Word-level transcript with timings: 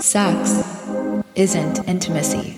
Sex 0.00 0.64
isn't 1.34 1.86
intimacy. 1.86 2.56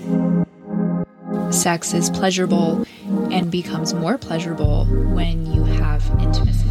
Sex 1.50 1.92
is 1.92 2.08
pleasurable 2.08 2.86
and 3.32 3.50
becomes 3.50 3.92
more 3.92 4.16
pleasurable 4.16 4.84
when 5.12 5.52
you 5.52 5.64
have 5.64 6.08
intimacy. 6.20 6.70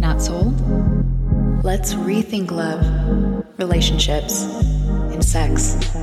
Not 0.00 0.22
sold? 0.22 0.58
Let's 1.62 1.92
rethink 1.92 2.50
love, 2.50 2.82
relationships, 3.58 4.44
and 5.12 5.22
sex. 5.22 5.94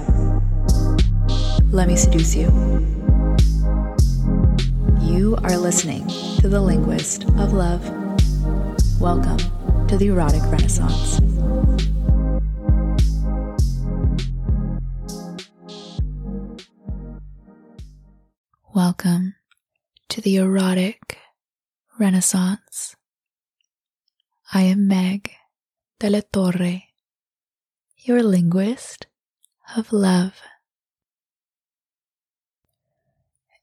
Let 1.71 1.88
me 1.88 1.95
seduce 1.95 2.35
you. 2.35 2.45
You 5.01 5.38
are 5.41 5.57
listening 5.57 6.07
to 6.39 6.47
The 6.47 6.61
Linguist 6.61 7.23
of 7.23 7.54
Love. 7.54 7.81
Welcome 9.01 9.39
to 9.88 9.97
the 9.97 10.09
Erotic 10.09 10.43
Renaissance. 10.51 11.19
The 20.27 20.36
Erotic 20.36 21.19
Renaissance. 21.97 22.97
I 24.51 24.63
am 24.63 24.86
Meg 24.86 25.31
de 26.00 26.09
la 26.09 26.19
Torre, 26.33 26.83
your 27.95 28.21
linguist 28.21 29.07
of 29.77 29.93
love. 29.93 30.41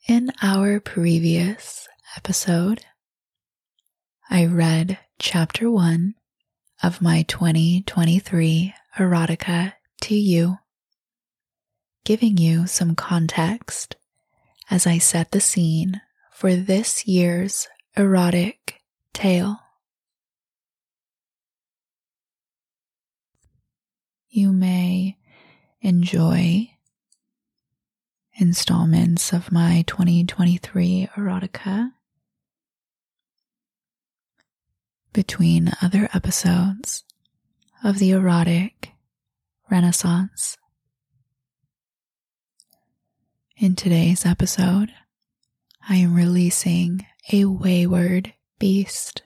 In 0.09 0.33
our 0.41 0.81
previous 0.81 1.87
episode, 2.17 2.87
I 4.31 4.47
read 4.47 4.97
chapter 5.19 5.71
one 5.71 6.15
of 6.83 7.03
my 7.03 7.25
2023 7.29 8.73
erotica 8.97 9.75
to 10.01 10.15
you, 10.15 10.61
giving 12.07 12.39
you 12.39 12.67
some 12.67 12.95
context 12.95 13.97
as 14.71 14.87
I 14.87 14.97
set 14.97 15.33
the 15.33 15.43
scene 15.43 16.01
for 16.35 16.57
this 16.57 17.07
year's 17.07 17.69
erotic 17.97 18.81
tale. 19.13 19.61
You 24.29 24.51
may 24.51 25.17
enjoy 25.81 26.71
installments 28.37 29.33
of 29.33 29.53
my 29.53 29.85
2023 29.87 31.09
erotica 31.17 31.93
between 35.13 35.71
other 35.81 36.09
episodes 36.13 37.05
of 37.85 38.01
the 38.01 38.11
erotic 38.11 38.91
renaissance. 39.71 40.57
In 43.57 43.77
today's 43.77 44.27
episode, 44.27 44.91
I 45.89 45.97
am 45.97 46.15
releasing 46.15 47.07
a 47.33 47.45
wayward 47.45 48.33
beast 48.59 49.23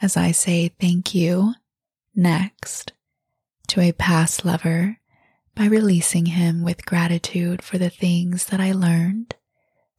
as 0.00 0.16
I 0.16 0.32
say 0.32 0.68
thank 0.68 1.14
you 1.14 1.54
next 2.14 2.92
to 3.68 3.80
a 3.80 3.92
past 3.92 4.44
lover 4.44 4.98
by 5.54 5.66
releasing 5.66 6.26
him 6.26 6.62
with 6.62 6.86
gratitude 6.86 7.62
for 7.62 7.78
the 7.78 7.90
things 7.90 8.46
that 8.46 8.60
I 8.60 8.72
learned 8.72 9.34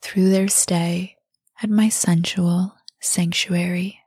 through 0.02 0.30
their 0.30 0.48
stay 0.48 1.18
at 1.62 1.70
my 1.70 1.90
sensual 1.90 2.76
sanctuary. 3.00 4.00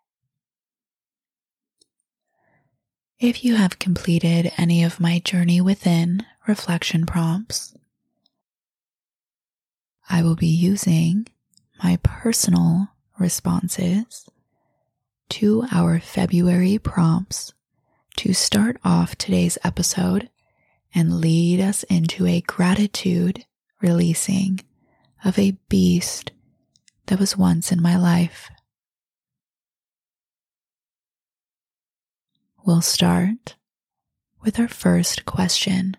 If 3.21 3.45
you 3.45 3.55
have 3.55 3.79
completed 3.79 4.53
any 4.57 4.83
of 4.83 5.01
my 5.01 5.21
Journey 5.21 5.61
Within 5.61 6.27
reflection 6.49 7.07
prompts, 7.07 7.75
I 10.11 10.23
will 10.23 10.35
be 10.37 10.49
using 10.49 11.29
my 11.85 11.99
personal 12.03 12.89
responses 13.19 14.27
to 15.29 15.67
our 15.71 16.01
February 16.01 16.79
prompts 16.79 17.53
to 18.17 18.33
start 18.33 18.79
off 18.83 19.17
today's 19.17 19.59
episode 19.63 20.31
and 20.95 21.21
lead 21.21 21.61
us 21.61 21.83
into 21.85 22.27
a 22.27 22.41
gratitude 22.41 23.45
releasing 23.83 24.61
of 25.27 25.39
a 25.39 25.59
beast 25.69 26.33
that 27.07 27.21
was 27.21 27.37
once 27.37 27.71
in 27.71 27.83
my 27.83 27.99
life. 27.99 28.49
We'll 32.65 32.81
start 32.81 33.57
with 34.43 34.59
our 34.59 34.69
first 34.69 35.27
question. 35.27 35.99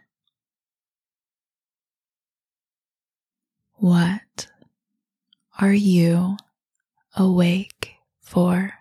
What 3.76 4.48
are 5.60 5.74
you 5.74 6.38
awake 7.16 7.96
for? 8.22 8.74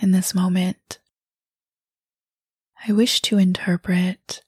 In 0.00 0.10
this 0.12 0.34
moment, 0.34 0.98
I 2.86 2.92
wish 2.92 3.22
to 3.22 3.38
interpret 3.38 4.42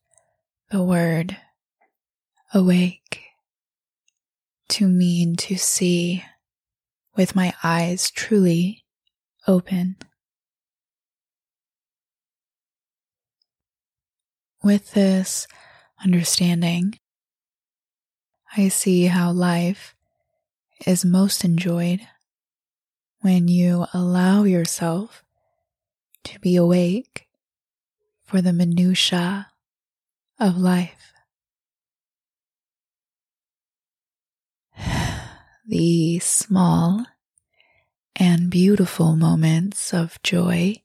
the 0.70 0.82
word 0.82 1.36
awake 2.52 3.22
to 4.68 4.86
mean 4.86 5.36
to 5.36 5.56
see 5.56 6.22
with 7.16 7.34
my 7.34 7.54
eyes 7.64 8.10
truly 8.10 8.84
open. 9.46 9.96
With 14.62 14.92
this 14.92 15.46
understanding, 16.02 16.98
I 18.56 18.68
see 18.68 19.06
how 19.06 19.32
life 19.32 19.94
is 20.86 21.04
most 21.04 21.44
enjoyed 21.44 22.00
when 23.20 23.48
you 23.48 23.86
allow 23.92 24.44
yourself 24.44 25.24
to 26.24 26.38
be 26.40 26.56
awake 26.56 27.26
for 28.24 28.40
the 28.40 28.52
minutiae 28.52 29.48
of 30.38 30.56
life. 30.56 31.12
The 35.70 36.18
small 36.20 37.04
and 38.16 38.50
beautiful 38.50 39.16
moments 39.16 39.92
of 39.92 40.18
joy 40.22 40.76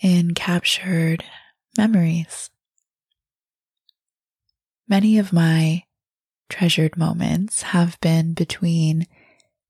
in 0.00 0.32
captured 0.32 1.22
memories. 1.76 2.48
Many 4.90 5.18
of 5.18 5.32
my 5.32 5.84
treasured 6.48 6.96
moments 6.96 7.62
have 7.62 7.96
been 8.00 8.34
between 8.34 9.06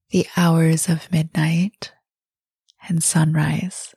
the 0.08 0.26
hours 0.34 0.88
of 0.88 1.12
midnight 1.12 1.92
and 2.88 3.04
sunrise. 3.04 3.94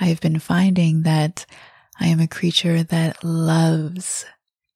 I 0.00 0.06
have 0.06 0.20
been 0.20 0.40
finding 0.40 1.02
that 1.02 1.46
I 2.00 2.08
am 2.08 2.18
a 2.18 2.26
creature 2.26 2.82
that 2.82 3.22
loves 3.22 4.26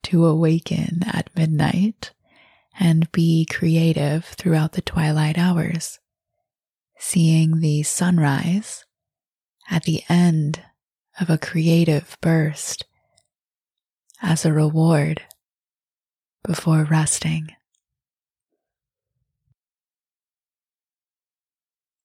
to 0.05 0.25
awaken 0.25 1.01
at 1.05 1.35
midnight 1.35 2.13
and 2.79 3.11
be 3.11 3.45
creative 3.45 4.25
throughout 4.25 4.75
the 4.75 4.83
twilight 4.83 5.37
hours, 5.37 5.99
seeing 6.97 7.59
the 7.59 7.83
sunrise 7.83 8.85
at 9.69 9.83
the 9.83 10.05
end 10.09 10.63
of 11.21 11.29
a 11.29 11.39
creative 11.39 12.17
burst 12.21 12.85
as 14.23 14.45
a 14.45 14.53
reward 14.53 15.23
before 16.45 16.85
resting. 16.85 17.51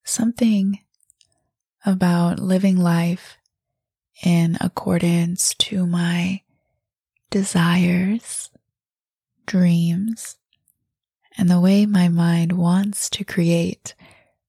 Something 0.03 0.79
about 1.85 2.39
living 2.39 2.77
life 2.77 3.37
in 4.23 4.57
accordance 4.61 5.53
to 5.55 5.87
my 5.87 6.41
desires, 7.29 8.51
dreams, 9.45 10.37
and 11.37 11.49
the 11.49 11.59
way 11.59 11.85
my 11.85 12.09
mind 12.09 12.51
wants 12.53 13.09
to 13.09 13.23
create 13.23 13.95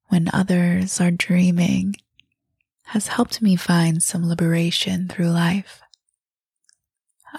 when 0.08 0.28
others 0.32 1.00
are 1.00 1.10
dreaming 1.10 1.94
has 2.88 3.08
helped 3.08 3.40
me 3.40 3.56
find 3.56 4.02
some 4.02 4.28
liberation 4.28 5.08
through 5.08 5.30
life. 5.30 5.80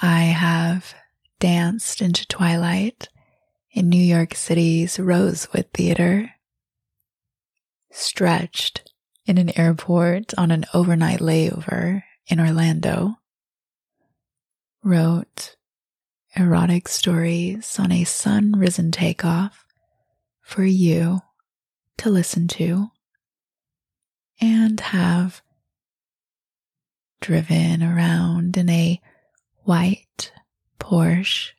I 0.01 0.23
have 0.23 0.93
danced 1.39 2.01
into 2.01 2.27
twilight 2.27 3.07
in 3.71 3.87
New 3.87 4.01
York 4.01 4.35
City's 4.35 4.99
Rosewood 4.99 5.67
Theater, 5.73 6.31
stretched 7.91 8.91
in 9.25 9.37
an 9.37 9.57
airport 9.57 10.33
on 10.37 10.51
an 10.51 10.65
overnight 10.73 11.19
layover 11.19 12.03
in 12.27 12.39
Orlando, 12.41 13.15
wrote 14.83 15.55
erotic 16.35 16.89
stories 16.89 17.79
on 17.79 17.93
a 17.93 18.03
sun 18.03 18.51
risen 18.53 18.91
takeoff 18.91 19.65
for 20.41 20.65
you 20.65 21.21
to 21.97 22.09
listen 22.09 22.47
to 22.49 22.89
and 24.41 24.77
have 24.79 25.41
driven 27.21 27.81
around 27.81 28.57
in 28.57 28.69
a 28.69 29.01
white 29.65 30.31
Porsche, 30.79 31.51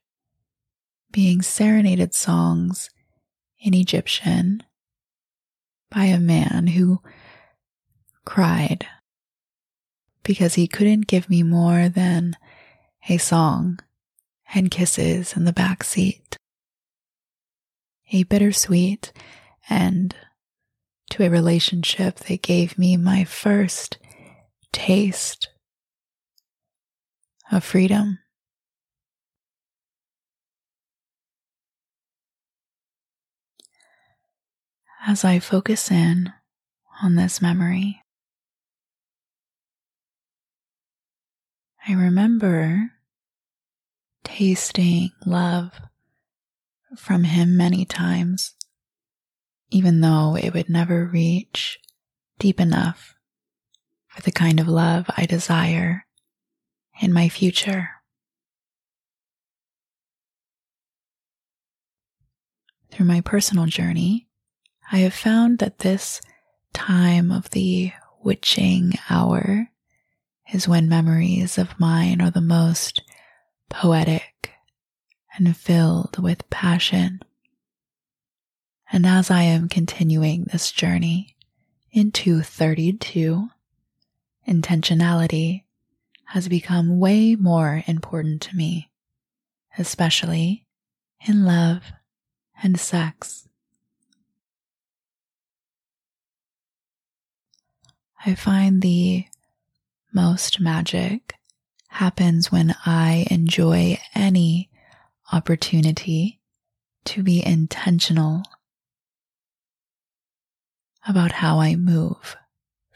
being 1.12 1.42
serenaded 1.42 2.14
songs 2.14 2.90
in 3.58 3.74
Egyptian 3.74 4.62
by 5.90 6.04
a 6.04 6.18
man 6.18 6.68
who 6.68 7.00
cried 8.24 8.86
because 10.22 10.54
he 10.54 10.66
couldn't 10.66 11.06
give 11.06 11.30
me 11.30 11.42
more 11.42 11.88
than 11.88 12.36
a 13.08 13.18
song 13.18 13.78
and 14.54 14.70
kisses 14.70 15.36
in 15.36 15.44
the 15.44 15.52
back 15.52 15.84
seat. 15.84 16.36
A 18.12 18.24
bittersweet 18.24 19.12
end 19.68 20.14
to 21.10 21.24
a 21.24 21.30
relationship 21.30 22.16
that 22.16 22.42
gave 22.42 22.78
me 22.78 22.96
my 22.96 23.24
first 23.24 23.98
taste 24.72 25.48
of 27.50 27.64
freedom. 27.64 28.19
As 35.06 35.25
I 35.25 35.38
focus 35.38 35.90
in 35.90 36.32
on 37.02 37.14
this 37.14 37.40
memory, 37.40 38.02
I 41.87 41.93
remember 41.93 42.90
tasting 44.25 45.10
love 45.25 45.81
from 46.96 47.22
him 47.25 47.56
many 47.56 47.84
times, 47.84 48.54
even 49.70 50.00
though 50.00 50.37
it 50.37 50.52
would 50.52 50.69
never 50.69 51.06
reach 51.06 51.78
deep 52.40 52.58
enough 52.58 53.14
for 54.08 54.22
the 54.22 54.32
kind 54.32 54.58
of 54.58 54.66
love 54.66 55.06
I 55.16 55.26
desire 55.26 56.05
in 57.00 57.12
my 57.12 57.28
future. 57.28 57.90
Through 62.90 63.06
my 63.06 63.20
personal 63.20 63.66
journey, 63.66 64.28
I 64.90 64.98
have 64.98 65.14
found 65.14 65.58
that 65.58 65.81
this 65.81 66.20
time 66.72 67.31
of 67.31 67.50
the 67.50 67.93
witching 68.22 68.93
hour 69.10 69.69
is 70.52 70.69
when 70.69 70.88
memories 70.88 71.58
of 71.58 71.78
mine 71.78 72.20
are 72.20 72.31
the 72.31 72.40
most 72.40 73.02
poetic 73.69 74.52
and 75.37 75.56
filled 75.56 76.19
with 76.19 76.49
passion. 76.49 77.20
And 78.90 79.04
as 79.04 79.31
I 79.31 79.42
am 79.42 79.69
continuing 79.69 80.44
this 80.44 80.70
journey 80.70 81.37
into 81.92 82.42
32, 82.42 83.49
intentionality 84.49 85.64
has 86.26 86.49
become 86.49 86.99
way 86.99 87.34
more 87.37 87.82
important 87.87 88.43
to 88.43 88.56
me, 88.56 88.90
especially 89.78 90.67
in 91.26 91.44
love 91.44 91.93
and 92.62 92.78
sex. 92.78 93.49
I 98.25 98.34
find 98.34 98.82
the 98.82 99.26
most 100.12 100.58
magic 100.61 101.34
happens 101.88 102.50
when 102.50 102.75
I 102.84 103.26
enjoy 103.31 103.99
any 104.14 104.69
opportunity 105.32 106.40
to 107.05 107.23
be 107.23 107.44
intentional 107.44 108.43
about 111.06 111.32
how 111.32 111.61
I 111.61 111.76
move 111.76 112.37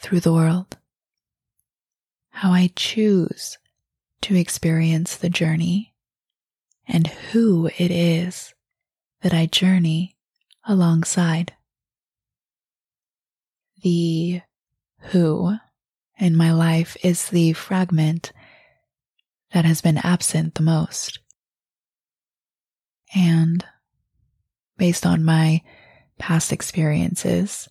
through 0.01 0.21
the 0.21 0.33
world, 0.33 0.77
how 2.41 2.53
I 2.53 2.71
choose 2.75 3.59
to 4.23 4.35
experience 4.35 5.15
the 5.15 5.29
journey, 5.29 5.93
and 6.89 7.07
who 7.07 7.67
it 7.77 7.91
is 7.91 8.55
that 9.21 9.35
I 9.35 9.45
journey 9.45 10.17
alongside. 10.65 11.53
The 13.83 14.41
who 15.01 15.57
in 16.19 16.35
my 16.35 16.51
life 16.53 16.97
is 17.05 17.29
the 17.29 17.53
fragment 17.53 18.33
that 19.53 19.67
has 19.67 19.83
been 19.83 19.99
absent 19.99 20.55
the 20.55 20.63
most. 20.63 21.19
And 23.15 23.63
based 24.79 25.05
on 25.05 25.25
my 25.25 25.61
past 26.19 26.55
experiences, 26.55 27.69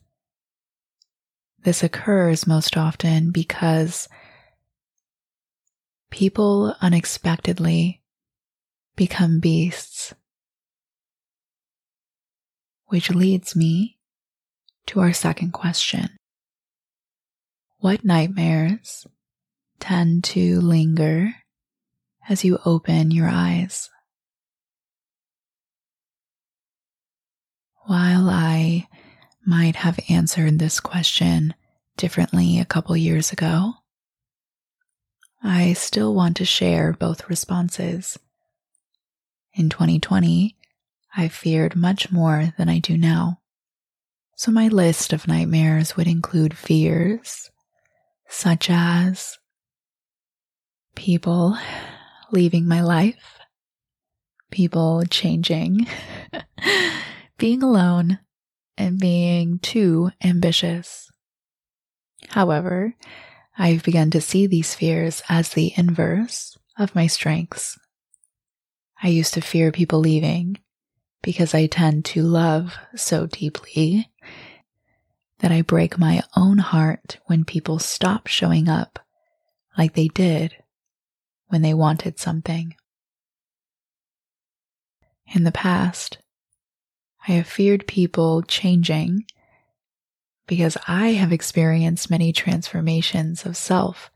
this 1.63 1.81
occurs 1.81 2.45
most 2.45 2.77
often 2.77 3.31
because 3.31 4.07
people 6.09 6.75
unexpectedly 6.81 8.01
become 8.95 9.39
beasts, 9.39 10.13
which 12.87 13.09
leads 13.09 13.55
me 13.55 13.97
to 14.87 14.99
our 14.99 15.13
second 15.13 15.51
question. 15.51 16.09
What 17.77 18.03
nightmares 18.03 19.07
tend 19.79 20.23
to 20.25 20.59
linger 20.59 21.33
as 22.27 22.43
you 22.43 22.59
open 22.65 23.11
your 23.11 23.29
eyes? 23.29 23.89
While 27.85 28.29
I 28.29 28.87
might 29.45 29.77
have 29.77 29.99
answered 30.09 30.59
this 30.59 30.79
question 30.79 31.53
differently 31.97 32.59
a 32.59 32.65
couple 32.65 32.95
years 32.97 33.31
ago, 33.31 33.73
I 35.41 35.73
still 35.73 36.13
want 36.13 36.37
to 36.37 36.45
share 36.45 36.93
both 36.93 37.29
responses. 37.29 38.17
In 39.53 39.69
2020, 39.69 40.55
I 41.15 41.27
feared 41.27 41.75
much 41.75 42.11
more 42.11 42.53
than 42.57 42.69
I 42.69 42.79
do 42.79 42.97
now. 42.97 43.39
So 44.35 44.51
my 44.51 44.67
list 44.67 45.11
of 45.11 45.27
nightmares 45.27 45.97
would 45.97 46.07
include 46.07 46.57
fears 46.57 47.49
such 48.27 48.69
as 48.69 49.37
people 50.95 51.57
leaving 52.31 52.67
my 52.67 52.81
life, 52.81 53.39
people 54.51 55.03
changing, 55.09 55.87
being 57.37 57.63
alone, 57.63 58.19
and 58.77 58.99
being 58.99 59.59
too 59.59 60.11
ambitious. 60.23 61.09
However, 62.29 62.95
I've 63.61 63.83
begun 63.83 64.09
to 64.11 64.21
see 64.21 64.47
these 64.47 64.73
fears 64.73 65.21
as 65.27 65.49
the 65.49 65.73
inverse 65.75 66.57
of 66.77 66.95
my 66.95 67.07
strengths. 67.07 67.77
I 69.03 69.09
used 69.09 69.33
to 69.33 69.41
fear 69.41 69.73
people 69.73 69.99
leaving 69.99 70.57
because 71.21 71.53
I 71.53 71.65
tend 71.65 72.05
to 72.05 72.23
love 72.23 72.73
so 72.95 73.27
deeply 73.27 74.09
that 75.39 75.51
I 75.51 75.61
break 75.61 75.99
my 75.99 76.23
own 76.37 76.59
heart 76.59 77.19
when 77.25 77.43
people 77.43 77.79
stop 77.79 78.27
showing 78.27 78.69
up 78.69 78.97
like 79.77 79.93
they 79.93 80.07
did 80.07 80.55
when 81.47 81.61
they 81.61 81.73
wanted 81.73 82.17
something. 82.17 82.75
In 85.33 85.43
the 85.43 85.51
past, 85.51 86.19
I 87.27 87.33
have 87.33 87.47
feared 87.47 87.87
people 87.87 88.41
changing 88.41 89.25
because 90.49 90.75
I 90.87 91.09
have 91.09 91.31
experienced 91.31 92.09
many 92.09 92.33
transformations 92.33 93.45
of 93.45 93.55
self 93.55 94.09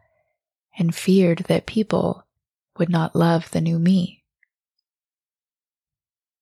and 0.79 0.93
feared 0.93 1.45
that 1.47 1.67
people 1.67 2.25
would 2.79 2.89
not 2.89 3.15
love 3.15 3.51
the 3.51 3.61
new 3.61 3.77
me. 3.77 4.23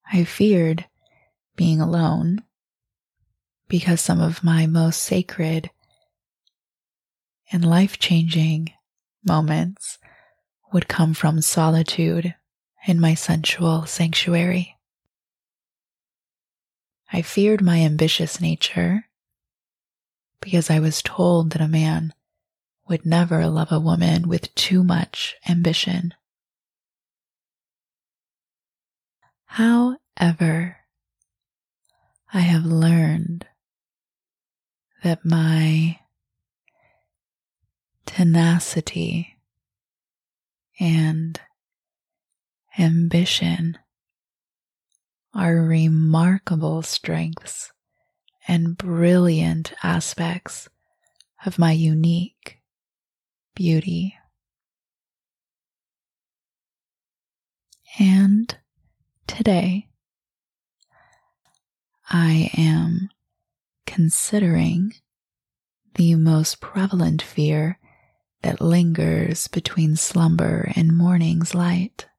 I 0.09 0.23
feared 0.23 0.85
being 1.57 1.81
alone 1.81 2.41
because 3.67 3.99
some 3.99 4.21
of 4.21 4.45
my 4.45 4.65
most 4.65 5.03
sacred 5.03 5.69
and 7.51 7.65
life 7.65 7.99
changing 7.99 8.71
moments 9.27 9.99
would 10.71 10.87
come 10.87 11.13
from 11.13 11.41
solitude 11.41 12.33
in 12.87 12.97
my 12.97 13.13
sensual 13.13 13.85
sanctuary. 13.85 14.77
I 17.11 17.21
feared 17.21 17.61
my 17.61 17.79
ambitious 17.81 18.39
nature 18.39 19.03
because 20.41 20.69
I 20.69 20.79
was 20.79 21.01
told 21.01 21.51
that 21.51 21.61
a 21.61 21.67
man 21.67 22.13
would 22.89 23.05
never 23.05 23.47
love 23.47 23.71
a 23.71 23.79
woman 23.79 24.27
with 24.27 24.53
too 24.55 24.83
much 24.83 25.35
ambition. 25.47 26.13
However, 29.45 30.77
I 32.33 32.39
have 32.39 32.65
learned 32.65 33.45
that 35.03 35.25
my 35.25 35.99
tenacity 38.05 39.37
and 40.79 41.39
ambition 42.79 43.77
are 45.33 45.55
remarkable 45.55 46.81
strengths 46.81 47.71
and 48.51 48.77
brilliant 48.77 49.71
aspects 49.81 50.67
of 51.45 51.57
my 51.57 51.71
unique 51.71 52.59
beauty. 53.55 54.13
And 57.97 58.53
today, 59.25 59.87
I 62.09 62.51
am 62.57 63.09
considering 63.87 64.95
the 65.95 66.15
most 66.15 66.59
prevalent 66.59 67.21
fear 67.21 67.79
that 68.41 68.59
lingers 68.59 69.47
between 69.47 69.95
slumber 69.95 70.73
and 70.75 70.97
morning's 70.97 71.55
light. 71.55 72.09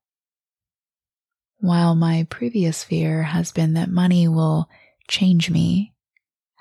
While 1.58 1.94
my 1.94 2.26
previous 2.30 2.84
fear 2.84 3.22
has 3.22 3.52
been 3.52 3.74
that 3.74 3.90
money 3.90 4.28
will 4.28 4.70
change 5.08 5.50
me, 5.50 5.92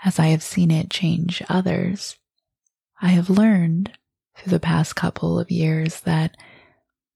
as 0.04 0.20
I 0.20 0.28
have 0.28 0.44
seen 0.44 0.72
it 0.72 0.90
change 0.90 1.42
others, 1.50 2.18
I 3.02 3.10
have 3.10 3.30
learned 3.30 3.92
through 4.38 4.52
the 4.52 4.60
past 4.60 4.96
couple 4.96 5.40
of 5.40 5.52
years 5.52 6.02
that 6.02 6.36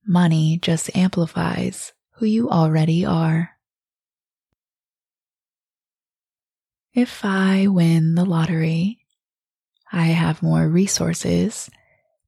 money 0.06 0.58
just 0.60 0.94
amplifies 0.96 1.92
who 2.12 2.26
you 2.26 2.50
already 2.50 3.04
are. 3.04 3.50
If 6.94 7.24
I 7.24 7.66
win 7.66 8.14
the 8.14 8.24
lottery, 8.24 9.00
I 9.92 10.06
have 10.06 10.42
more 10.42 10.66
resources 10.68 11.68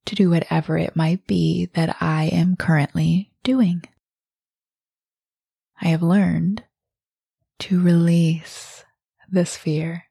to 0.04 0.14
do 0.14 0.30
whatever 0.30 0.76
it 0.76 0.96
might 0.96 1.26
be 1.26 1.70
that 1.74 1.96
I 2.00 2.24
am 2.26 2.56
currently 2.56 3.32
doing. 3.42 3.82
I 5.80 5.88
have 5.88 6.02
learned 6.02 6.64
to 7.60 7.80
release 7.80 8.84
this 9.30 9.56
fear, 9.56 10.04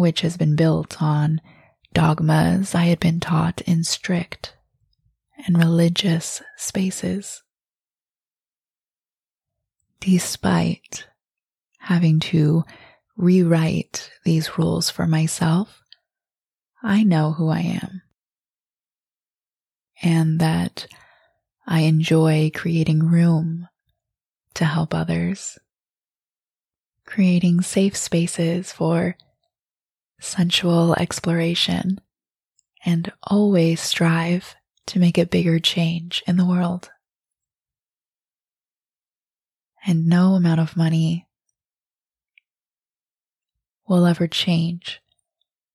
which 0.00 0.22
has 0.22 0.38
been 0.38 0.56
built 0.56 1.02
on 1.02 1.42
dogmas 1.92 2.74
I 2.74 2.84
had 2.84 2.98
been 3.00 3.20
taught 3.20 3.60
in 3.60 3.84
strict 3.84 4.56
and 5.46 5.58
religious 5.58 6.40
spaces. 6.56 7.42
Despite 10.00 11.06
having 11.80 12.18
to 12.20 12.64
rewrite 13.14 14.10
these 14.24 14.56
rules 14.56 14.88
for 14.88 15.06
myself, 15.06 15.82
I 16.82 17.02
know 17.02 17.32
who 17.32 17.50
I 17.50 17.60
am 17.60 18.00
and 20.02 20.40
that 20.40 20.86
I 21.66 21.80
enjoy 21.80 22.50
creating 22.54 23.00
room 23.00 23.68
to 24.54 24.64
help 24.64 24.94
others, 24.94 25.58
creating 27.04 27.60
safe 27.60 27.98
spaces 27.98 28.72
for 28.72 29.18
sensual 30.20 30.94
exploration, 30.94 32.00
and 32.84 33.12
always 33.22 33.80
strive 33.80 34.54
to 34.86 34.98
make 34.98 35.18
a 35.18 35.26
bigger 35.26 35.58
change 35.58 36.22
in 36.26 36.36
the 36.36 36.46
world. 36.46 36.90
And 39.84 40.06
no 40.06 40.34
amount 40.34 40.60
of 40.60 40.76
money 40.76 41.26
will 43.88 44.06
ever 44.06 44.28
change 44.28 45.00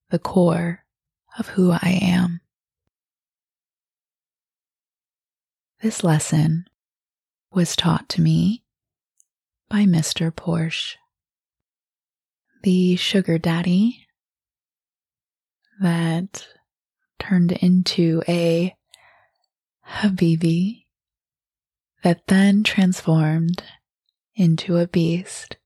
the 0.09 0.19
core 0.19 0.85
of 1.37 1.49
who 1.49 1.71
I 1.71 1.99
am. 2.01 2.39
This 5.81 6.03
lesson 6.03 6.65
was 7.51 7.75
taught 7.75 8.07
to 8.09 8.21
me 8.21 8.63
by 9.69 9.83
Mr. 9.83 10.31
Porsche, 10.31 10.95
the 12.63 12.95
sugar 12.95 13.37
daddy 13.37 14.04
that 15.79 16.48
turned 17.20 17.51
into 17.51 18.22
a 18.27 18.75
Habibi 19.88 20.86
that 22.03 22.27
then 22.27 22.63
transformed 22.63 23.63
into 24.36 24.77
a 24.77 24.88
beast. 24.88 25.58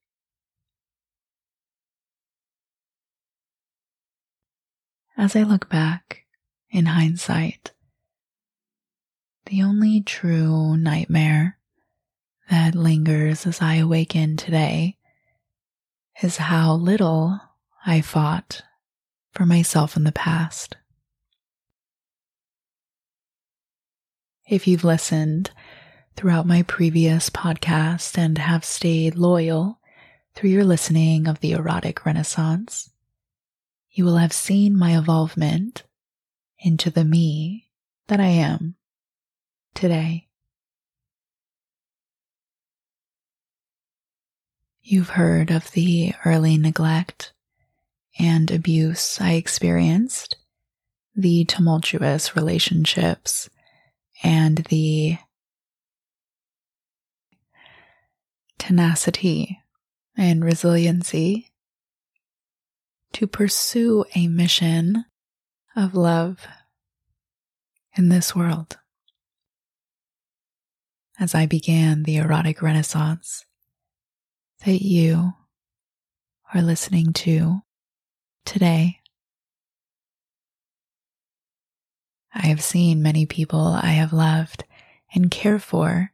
As 5.17 5.35
I 5.35 5.43
look 5.43 5.69
back 5.69 6.23
in 6.69 6.85
hindsight, 6.85 7.73
the 9.47 9.63
only 9.63 10.01
true 10.01 10.77
nightmare 10.77 11.57
that 12.49 12.75
lingers 12.75 13.45
as 13.45 13.61
I 13.61 13.75
awaken 13.75 14.37
today 14.37 14.97
is 16.23 16.37
how 16.37 16.73
little 16.73 17.39
I 17.85 18.01
fought 18.01 18.63
for 19.31 19.45
myself 19.45 19.95
in 19.95 20.03
the 20.03 20.11
past. 20.11 20.75
If 24.47 24.67
you've 24.67 24.83
listened 24.83 25.51
throughout 26.15 26.47
my 26.47 26.63
previous 26.63 27.29
podcast 27.29 28.17
and 28.17 28.37
have 28.37 28.65
stayed 28.65 29.15
loyal 29.15 29.79
through 30.33 30.49
your 30.49 30.65
listening 30.65 31.27
of 31.27 31.39
the 31.39 31.51
erotic 31.51 32.05
renaissance, 32.05 32.89
you 33.91 34.03
will 34.05 34.17
have 34.17 34.33
seen 34.33 34.77
my 34.77 34.97
evolvement 34.97 35.83
into 36.59 36.89
the 36.89 37.05
me 37.05 37.69
that 38.07 38.19
I 38.19 38.27
am 38.27 38.75
today. 39.73 40.27
You've 44.81 45.09
heard 45.09 45.51
of 45.51 45.71
the 45.71 46.13
early 46.25 46.57
neglect 46.57 47.33
and 48.19 48.51
abuse 48.51 49.19
I 49.21 49.33
experienced, 49.33 50.35
the 51.15 51.45
tumultuous 51.45 52.35
relationships, 52.35 53.49
and 54.21 54.57
the 54.69 55.17
tenacity 58.57 59.59
and 60.17 60.43
resiliency 60.43 61.49
to 63.13 63.25
pursue 63.25 64.03
a 64.15 64.27
mission 64.27 65.05
of 65.75 65.95
love 65.95 66.45
in 67.95 68.09
this 68.09 68.35
world. 68.35 68.77
As 71.19 71.33
I 71.33 71.45
began 71.45 72.03
the 72.03 72.17
erotic 72.17 72.61
renaissance 72.61 73.45
that 74.65 74.81
you 74.81 75.33
are 76.53 76.61
listening 76.61 77.13
to 77.13 77.61
today. 78.45 78.99
I 82.33 82.47
have 82.47 82.61
seen 82.61 83.01
many 83.01 83.25
people 83.25 83.59
I 83.59 83.91
have 83.91 84.13
loved 84.13 84.63
and 85.13 85.31
cared 85.31 85.63
for 85.63 86.11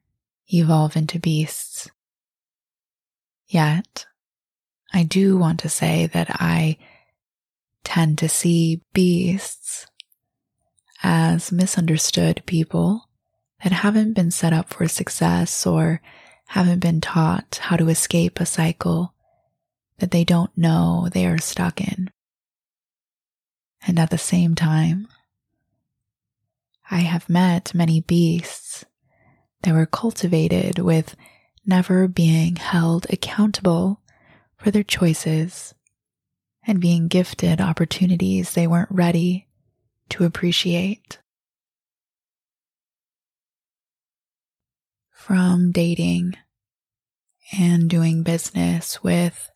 evolve 0.48 0.96
into 0.96 1.20
beasts. 1.20 1.89
Yet, 3.48 4.05
I 4.94 5.03
do 5.03 5.38
want 5.38 5.60
to 5.62 5.70
say 5.70 6.08
that 6.08 6.27
I 6.41 6.77
tend 7.84 8.17
to 8.20 8.29
see 8.29 8.82
beasts 8.94 9.88
as 11.03 11.51
misunderstood 11.51 12.44
people 12.46 13.10
that 13.63 13.72
haven't 13.72 14.13
been 14.13 14.32
set 14.32 14.53
up 14.53 14.74
for 14.74 14.88
success 14.88 15.65
or 15.65 16.01
haven't 16.48 16.79
been 16.79 17.01
taught 17.01 17.60
how 17.63 17.75
to 17.75 17.89
escape 17.89 18.39
a 18.39 18.46
cycle 18.46 19.14
that 20.00 20.12
they 20.12 20.24
don't 20.24 20.56
know 20.58 21.10
they 21.12 21.25
are 21.25 21.38
stuck 21.38 21.82
in. 21.82 22.10
And 23.88 24.00
at 24.00 24.10
the 24.10 24.18
same 24.18 24.56
time, 24.56 25.08
I 26.90 27.00
have 27.00 27.30
met 27.30 27.74
many 27.74 28.02
beasts 28.02 28.86
that 29.62 29.74
were 29.74 29.86
cultivated 29.86 30.80
with 30.80 31.16
never 31.66 32.08
being 32.08 32.56
held 32.56 33.08
accountable 33.10 34.02
for 34.58 34.72
their 34.72 34.84
choices 34.84 35.74
and 36.68 36.80
being 36.80 37.08
gifted 37.08 37.62
opportunities 37.62 38.54
they 38.54 38.68
weren't 38.68 38.92
ready 38.92 39.48
to 40.10 40.24
appreciate. 40.24 41.20
from 45.25 45.72
dating 45.72 46.36
and 47.58 47.90
doing 47.90 48.22
business 48.22 49.02
with 49.02 49.50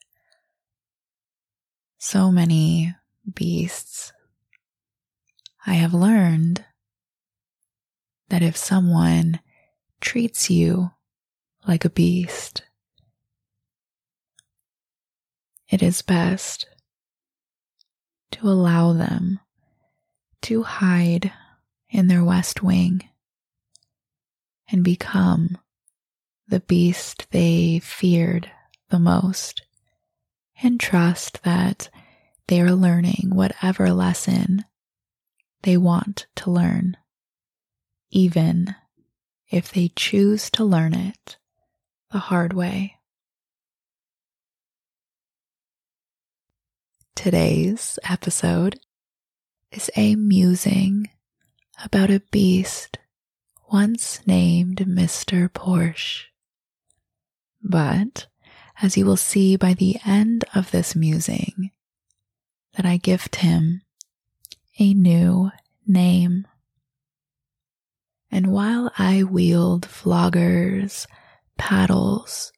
so 2.00 2.32
many 2.32 2.96
beasts, 3.36 4.14
I 5.68 5.74
have 5.74 5.94
learned 5.94 6.64
that 8.30 8.42
if 8.42 8.56
someone 8.56 9.42
treats 10.00 10.50
you 10.50 10.92
like 11.68 11.84
a 11.84 11.90
beast, 11.90 12.64
it 15.68 15.84
is 15.84 16.02
best 16.02 16.68
to 18.32 18.48
allow 18.48 18.94
them 18.94 19.42
to 20.44 20.64
hide 20.64 21.34
in 21.90 22.08
their 22.08 22.24
west 22.24 22.64
wing 22.64 23.02
and 24.72 24.86
become 24.86 25.58
the 26.48 26.62
beast 26.62 27.28
they 27.32 27.80
feared 27.80 28.50
the 28.90 29.00
most 29.00 29.64
and 30.62 30.80
trust 30.80 31.44
that 31.44 31.90
they 32.48 32.62
are 32.62 32.72
learning 32.72 33.32
whatever 33.32 33.92
lesson 33.92 34.66
they 35.64 35.78
want 35.78 36.28
to 36.36 36.50
learn, 36.50 36.98
even 38.10 38.76
if 39.50 39.72
they 39.72 39.92
choose 39.96 40.50
to 40.50 40.64
learn 40.64 40.94
it 40.94 41.38
the 42.12 42.20
hard 42.20 42.54
way. 42.54 42.96
Today's 47.16 48.00
episode 48.04 48.80
is 49.72 49.92
a 49.96 50.16
musing 50.16 51.10
about 51.84 52.10
a 52.10 52.24
beast 52.32 52.98
once 53.72 54.26
named 54.26 54.78
Mr. 54.78 55.50
Porsche. 55.50 56.24
But 57.62 58.29
as 58.82 58.98
you 58.98 59.06
will 59.06 59.18
see 59.18 59.56
by 59.56 59.74
the 59.74 59.98
end 60.06 60.46
of 60.56 60.72
this 60.72 60.96
musing, 60.96 61.72
that 62.76 62.86
I 62.86 62.98
gift 62.98 63.38
him 63.38 63.82
a 64.80 64.94
new 64.94 65.52
name. 65.86 66.48
And 68.32 68.48
while 68.48 68.92
I 68.98 69.24
wield 69.24 69.88
floggers, 69.88 71.08
paddles, 71.58 72.54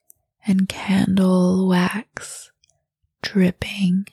and 0.46 0.68
candle 0.68 1.68
wax 1.68 2.52
dripping 3.22 4.08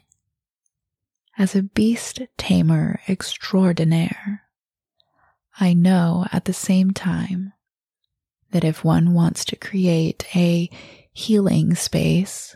as 1.37 1.55
a 1.55 1.63
beast 1.63 2.21
tamer 2.37 3.01
extraordinaire, 3.09 4.43
I 5.61 5.73
know 5.75 6.27
at 6.33 6.45
the 6.45 6.53
same 6.53 6.93
time 6.93 7.53
that 8.51 8.65
if 8.65 8.85
one 8.85 9.13
wants 9.13 9.45
to 9.47 9.57
create 9.57 10.25
a 10.35 10.71
healing 11.19 11.75
space, 11.75 12.55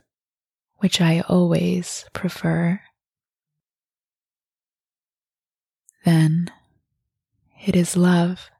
which 0.77 1.01
I 1.01 1.25
always 1.29 2.05
prefer, 2.13 2.81
then 6.05 6.49
it 7.67 7.75
is 7.75 7.97
love 7.97 8.53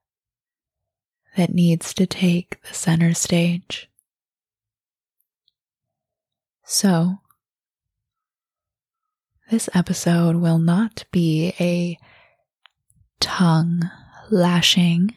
that 1.37 1.55
needs 1.55 1.95
to 1.95 2.05
take 2.05 2.61
the 2.63 2.75
center 2.75 3.15
stage. 3.15 3.89
So, 6.65 7.19
this 9.53 9.69
episode 9.73 10.35
will 10.35 10.59
not 10.59 11.05
be 11.13 11.55
a 11.61 11.97
tongue 13.21 13.89
lashing, 14.33 15.17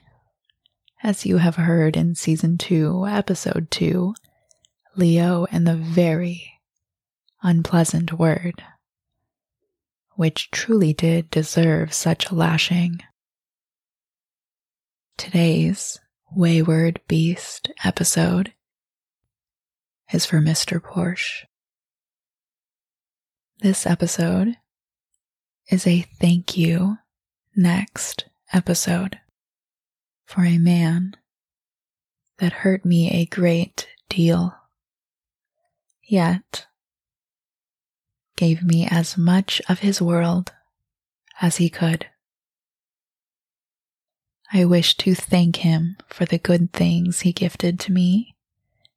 as 1.01 1.25
you 1.25 1.37
have 1.37 1.55
heard 1.55 1.97
in 1.97 2.13
season 2.13 2.59
two, 2.59 3.07
episode 3.07 3.71
two, 3.71 4.13
Leo 4.97 5.45
and 5.51 5.67
the 5.67 5.75
very 5.75 6.53
unpleasant 7.43 8.13
word, 8.13 8.63
which 10.15 10.51
truly 10.51 10.93
did 10.93 11.29
deserve 11.29 11.93
such 11.93 12.29
a 12.29 12.35
lashing. 12.35 12.99
Today's 15.17 15.99
Wayward 16.31 17.01
Beast 17.07 17.71
episode 17.83 18.53
is 20.11 20.25
for 20.25 20.37
Mr. 20.39 20.79
Porsche. 20.79 21.45
This 23.59 23.85
episode 23.85 24.55
is 25.69 25.87
a 25.87 26.01
thank 26.01 26.57
you 26.57 26.97
next 27.55 28.25
episode 28.53 29.19
for 30.25 30.43
a 30.43 30.57
man 30.57 31.15
that 32.39 32.51
hurt 32.51 32.83
me 32.85 33.09
a 33.11 33.25
great 33.25 33.87
deal, 34.09 34.53
yet 36.05 36.67
gave 38.35 38.63
me 38.63 38.87
as 38.87 39.17
much 39.17 39.61
of 39.69 39.79
his 39.79 40.01
world 40.01 40.53
as 41.41 41.57
he 41.57 41.69
could. 41.69 42.07
I 44.53 44.65
wish 44.65 44.95
to 44.97 45.15
thank 45.15 45.57
him 45.57 45.97
for 46.07 46.25
the 46.25 46.37
good 46.37 46.71
things 46.71 47.21
he 47.21 47.33
gifted 47.33 47.79
to 47.81 47.91
me 47.91 48.35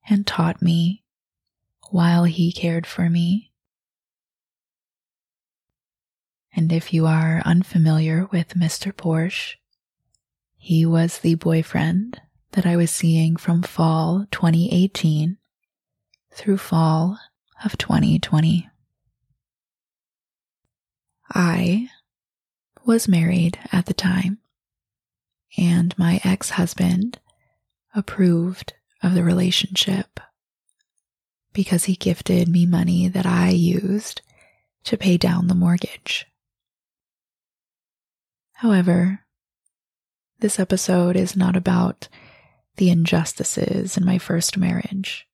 and 0.09 0.27
taught 0.27 0.63
me 0.63 1.03
while 1.91 2.25
he 2.25 2.53
cared 2.53 2.87
for 2.87 3.09
me. 3.09 3.53
And 6.55 6.73
if 6.73 6.93
you 6.93 7.07
are 7.07 7.43
unfamiliar 7.45 8.29
with 8.31 8.55
Mr. 8.55 8.93
Porsche, 8.93 9.57
he 10.57 10.85
was 10.85 11.19
the 11.19 11.35
boyfriend 11.35 12.21
that 12.53 12.67
I 12.67 12.77
was 12.77 12.91
seeing 12.91 13.37
from 13.37 13.63
fall 13.63 14.27
2018 14.31 15.39
through 16.39 16.57
fall 16.57 17.19
of 17.65 17.77
2020. 17.77 18.69
I 21.35 21.89
was 22.87 23.09
married 23.09 23.59
at 23.73 23.87
the 23.87 23.93
time 23.93 24.39
and 25.57 25.99
my 25.99 26.21
ex 26.23 26.51
husband 26.51 27.19
approved 27.93 28.73
of 29.03 29.15
the 29.15 29.25
relationship 29.25 30.21
because 31.53 31.85
he 31.85 31.97
gifted 31.97 32.49
me 32.49 32.67
money 32.67 33.09
that 33.09 33.27
I 33.27 33.49
used 33.51 34.23
to 34.85 34.97
pay 34.97 35.17
down 35.17 35.49
the 35.49 35.57
mortgage. 35.57 36.25
However, 38.55 39.25
this 40.39 40.61
episode 40.61 41.17
is 41.17 41.35
not 41.35 41.57
about 41.57 42.09
the 42.77 42.91
injustices 42.91 43.97
in 43.97 44.05
my 44.05 44.19
first 44.19 44.57
marriage. 44.57 45.28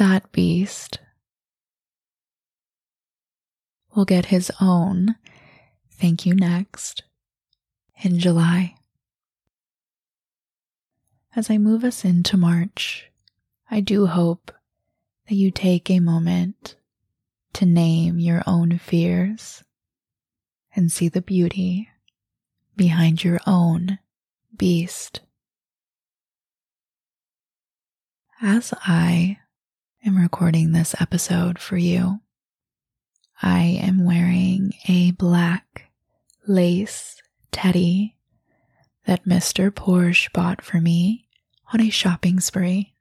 That 0.00 0.32
beast 0.32 0.98
will 3.94 4.06
get 4.06 4.24
his 4.24 4.50
own 4.58 5.16
thank 5.90 6.24
you 6.24 6.34
next 6.34 7.02
in 8.02 8.18
July. 8.18 8.76
As 11.36 11.50
I 11.50 11.58
move 11.58 11.84
us 11.84 12.02
into 12.02 12.38
March, 12.38 13.10
I 13.70 13.80
do 13.80 14.06
hope 14.06 14.50
that 15.28 15.34
you 15.34 15.50
take 15.50 15.90
a 15.90 16.00
moment 16.00 16.76
to 17.52 17.66
name 17.66 18.18
your 18.18 18.42
own 18.46 18.78
fears 18.78 19.64
and 20.74 20.90
see 20.90 21.10
the 21.10 21.20
beauty 21.20 21.90
behind 22.74 23.22
your 23.22 23.40
own 23.46 23.98
beast. 24.56 25.20
As 28.40 28.72
I 28.80 29.36
am 30.04 30.16
recording 30.16 30.72
this 30.72 30.94
episode 31.00 31.58
for 31.58 31.76
you, 31.76 32.20
I 33.42 33.60
am 33.82 34.04
wearing 34.04 34.72
a 34.88 35.10
black 35.12 35.90
lace 36.46 37.20
teddy 37.52 38.16
that 39.06 39.24
Mr. 39.24 39.70
Porsche 39.70 40.32
bought 40.32 40.62
for 40.62 40.80
me 40.80 41.28
on 41.72 41.80
a 41.80 41.90
shopping 41.90 42.40
spree. 42.40 42.94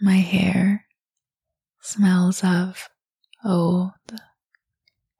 My 0.00 0.16
hair 0.16 0.86
smells 1.80 2.42
of 2.42 2.88
oud 3.44 3.92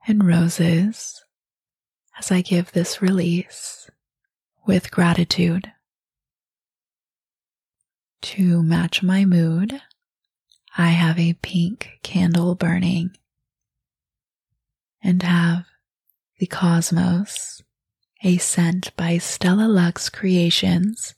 and 0.07 0.25
roses 0.27 1.23
as 2.19 2.31
I 2.33 2.41
give 2.41 2.73
this 2.73 3.01
release 3.01 3.89
with 4.67 4.91
gratitude. 4.91 5.71
To 8.23 8.63
match 8.63 9.03
my 9.03 9.25
mood, 9.25 9.81
I 10.77 10.89
have 10.89 11.19
a 11.19 11.35
pink 11.35 11.99
candle 12.03 12.55
burning 12.55 13.17
and 15.03 15.23
have 15.23 15.67
the 16.39 16.47
cosmos 16.47 17.63
a 18.25 18.39
scent 18.39 18.95
by 18.97 19.19
Stella 19.19 19.67
Lux 19.67 20.09
Creations, 20.09 21.15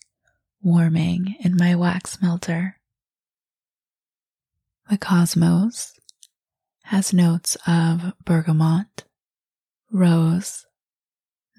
warming 0.62 1.36
in 1.40 1.54
my 1.54 1.74
wax 1.74 2.20
melter. 2.22 2.78
The 4.88 4.96
cosmos 4.96 5.92
has 6.84 7.12
notes 7.12 7.58
of 7.66 8.14
bergamot, 8.24 9.04
rose, 9.92 10.64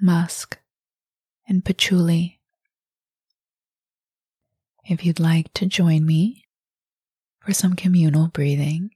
musk, 0.02 0.58
and 1.48 1.64
patchouli. 1.64 2.40
If 4.88 5.06
you'd 5.06 5.20
like 5.20 5.54
to 5.54 5.68
join 5.68 6.06
me 6.06 6.45
for 7.46 7.54
some 7.54 7.76
communal 7.76 8.28
breathing 8.28 8.90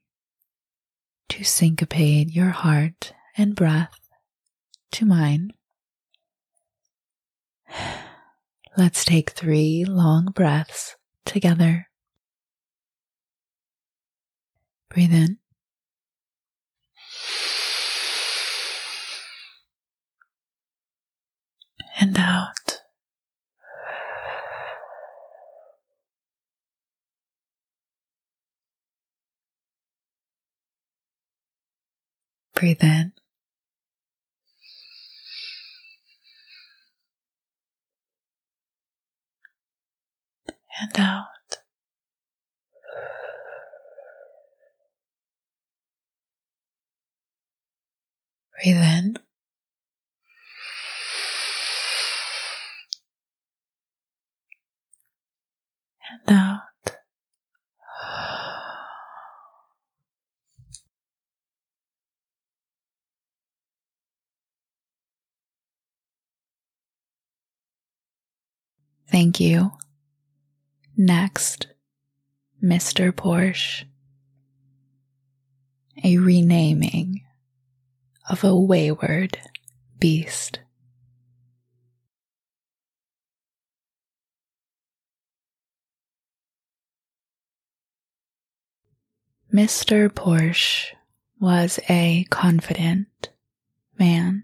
to 1.30 1.44
syncopate 1.44 2.34
your 2.34 2.50
heart 2.50 3.14
and 3.38 3.56
breath 3.56 4.00
to 4.92 5.06
mine, 5.06 5.52
Let's 8.78 9.04
take 9.04 9.32
three 9.32 9.84
long 9.84 10.28
breaths 10.34 10.96
together. 11.26 11.90
Breathe 14.90 15.14
in. 15.14 15.38
And 22.00 22.18
out. 22.18 22.59
Breathe 32.60 32.84
in. 32.84 33.14
And 40.82 41.00
out. 41.00 41.24
Breathe 48.62 48.76
in. 48.76 49.18
And 56.12 56.38
out. 56.38 56.60
Thank 69.12 69.40
you. 69.40 69.72
Next, 70.96 71.68
Mr. 72.64 73.12
Porsche. 73.12 73.86
A 76.04 76.18
renaming 76.18 77.24
of 78.30 78.44
a 78.44 78.56
wayward 78.56 79.38
beast. 80.00 80.60
Mr. 89.52 90.10
Porsche 90.10 90.94
was 91.40 91.80
a 91.90 92.26
confident 92.30 93.30
man, 93.98 94.44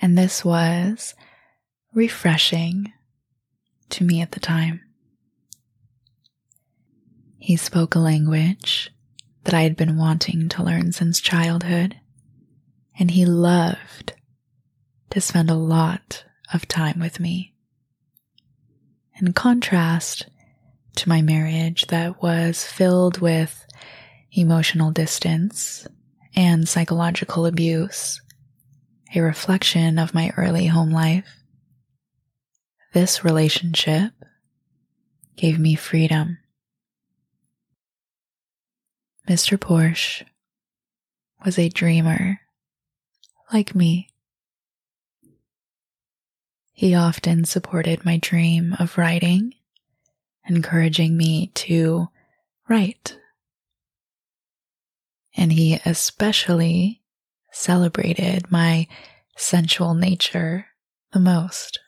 and 0.00 0.16
this 0.16 0.44
was 0.44 1.14
refreshing 1.94 2.92
to 3.90 4.04
me 4.04 4.20
at 4.20 4.32
the 4.32 4.40
time. 4.40 4.80
He 7.38 7.56
spoke 7.56 7.94
a 7.94 7.98
language 7.98 8.90
that 9.44 9.54
I 9.54 9.62
had 9.62 9.76
been 9.76 9.98
wanting 9.98 10.48
to 10.50 10.62
learn 10.62 10.92
since 10.92 11.20
childhood, 11.20 11.96
and 12.98 13.10
he 13.10 13.26
loved 13.26 14.14
to 15.10 15.20
spend 15.20 15.50
a 15.50 15.54
lot 15.54 16.24
of 16.54 16.68
time 16.68 17.00
with 17.00 17.20
me. 17.20 17.52
In 19.20 19.32
contrast 19.32 20.28
to 20.96 21.08
my 21.08 21.20
marriage 21.20 21.86
that 21.88 22.22
was 22.22 22.64
filled 22.64 23.18
with 23.18 23.66
emotional 24.32 24.90
distance 24.90 25.86
and 26.34 26.68
psychological 26.68 27.44
abuse, 27.44 28.20
a 29.14 29.20
reflection 29.20 29.98
of 29.98 30.14
my 30.14 30.32
early 30.36 30.66
home 30.66 30.90
life, 30.90 31.41
this 32.92 33.24
relationship 33.24 34.12
gave 35.36 35.58
me 35.58 35.74
freedom. 35.74 36.38
Mr. 39.28 39.56
Porsche 39.56 40.24
was 41.44 41.58
a 41.58 41.68
dreamer 41.68 42.40
like 43.52 43.74
me. 43.74 44.08
He 46.72 46.94
often 46.94 47.44
supported 47.44 48.04
my 48.04 48.16
dream 48.16 48.74
of 48.78 48.98
writing, 48.98 49.54
encouraging 50.48 51.16
me 51.16 51.48
to 51.54 52.08
write. 52.68 53.18
And 55.36 55.52
he 55.52 55.80
especially 55.84 57.02
celebrated 57.52 58.50
my 58.50 58.88
sensual 59.36 59.94
nature 59.94 60.66
the 61.12 61.20
most. 61.20 61.78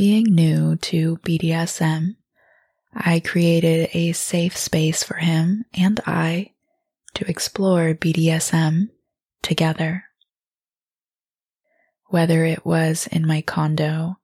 Being 0.00 0.34
new 0.34 0.76
to 0.76 1.18
BDSM, 1.18 2.16
I 2.94 3.20
created 3.20 3.90
a 3.92 4.12
safe 4.12 4.56
space 4.56 5.04
for 5.04 5.16
him 5.18 5.66
and 5.74 6.00
I 6.06 6.52
to 7.12 7.28
explore 7.28 7.92
BDSM 7.92 8.88
together. 9.42 10.04
Whether 12.06 12.46
it 12.46 12.64
was 12.64 13.08
in 13.08 13.26
my 13.26 13.42
condo, 13.42 14.16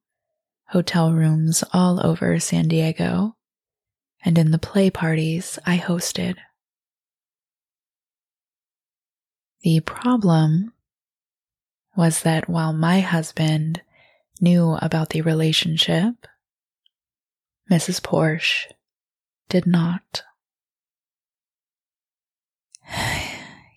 hotel 0.69 1.13
rooms 1.13 1.63
all 1.75 2.01
over 2.07 2.41
San 2.41 2.69
Diego, 2.69 3.37
and 4.25 4.39
in 4.39 4.53
the 4.53 4.59
play 4.59 4.89
parties 4.89 5.59
I 5.67 5.77
hosted. 5.77 6.37
The 9.61 9.81
problem 9.81 10.73
was 11.95 12.23
that 12.23 12.49
while 12.49 12.73
my 12.73 13.01
husband 13.01 13.83
knew 14.41 14.77
about 14.83 15.11
the 15.11 15.23
relationship, 15.23 16.27
Mrs. 17.71 18.01
Porsche 18.01 18.67
did 19.49 19.67
not. 19.67 20.23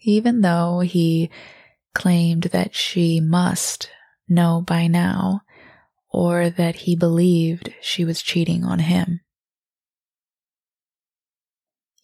Even 0.04 0.42
though 0.42 0.80
he 0.80 1.30
claimed 1.94 2.44
that 2.44 2.76
she 2.76 3.20
must 3.20 3.90
know 4.28 4.62
by 4.66 4.88
now, 4.88 5.42
or 6.12 6.50
that 6.50 6.76
he 6.76 6.96
believed 6.96 7.74
she 7.82 8.04
was 8.04 8.22
cheating 8.22 8.64
on 8.64 8.80
him. 8.80 9.22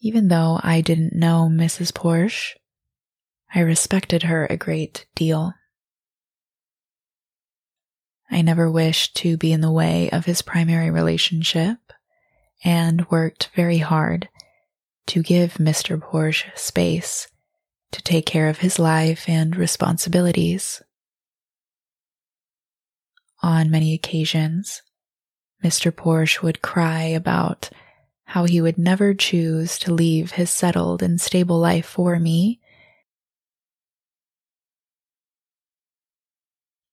Even 0.00 0.28
though 0.28 0.60
I 0.62 0.80
didn't 0.80 1.14
know 1.14 1.48
Mrs. 1.50 1.92
Porsche, 1.92 2.54
I 3.54 3.60
respected 3.60 4.24
her 4.24 4.46
a 4.46 4.56
great 4.56 5.06
deal. 5.14 5.54
I 8.36 8.42
never 8.42 8.70
wished 8.70 9.16
to 9.16 9.38
be 9.38 9.50
in 9.50 9.62
the 9.62 9.72
way 9.72 10.10
of 10.10 10.26
his 10.26 10.42
primary 10.42 10.90
relationship 10.90 11.78
and 12.62 13.10
worked 13.10 13.48
very 13.56 13.78
hard 13.78 14.28
to 15.06 15.22
give 15.22 15.54
Mr. 15.54 15.98
Porsche 15.98 16.44
space 16.54 17.28
to 17.92 18.02
take 18.02 18.26
care 18.26 18.50
of 18.50 18.58
his 18.58 18.78
life 18.78 19.26
and 19.26 19.56
responsibilities. 19.56 20.82
On 23.42 23.70
many 23.70 23.94
occasions, 23.94 24.82
Mr. 25.64 25.90
Porsche 25.90 26.42
would 26.42 26.60
cry 26.60 27.04
about 27.04 27.70
how 28.24 28.44
he 28.44 28.60
would 28.60 28.76
never 28.76 29.14
choose 29.14 29.78
to 29.78 29.94
leave 29.94 30.32
his 30.32 30.50
settled 30.50 31.02
and 31.02 31.22
stable 31.22 31.58
life 31.58 31.86
for 31.86 32.18
me, 32.20 32.60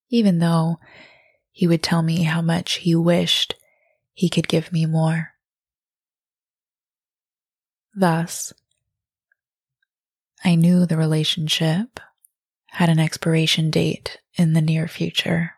even 0.09 0.39
though 0.39 0.79
he 1.53 1.67
would 1.67 1.83
tell 1.83 2.01
me 2.01 2.23
how 2.23 2.41
much 2.41 2.73
he 2.73 2.95
wished 2.95 3.55
he 4.11 4.27
could 4.27 4.47
give 4.47 4.73
me 4.73 4.87
more. 4.87 5.33
Thus, 7.95 8.51
I 10.43 10.55
knew 10.55 10.85
the 10.85 10.97
relationship 10.97 11.99
had 12.71 12.89
an 12.89 12.99
expiration 12.99 13.69
date 13.69 14.17
in 14.33 14.53
the 14.53 14.61
near 14.61 14.87
future. 14.87 15.51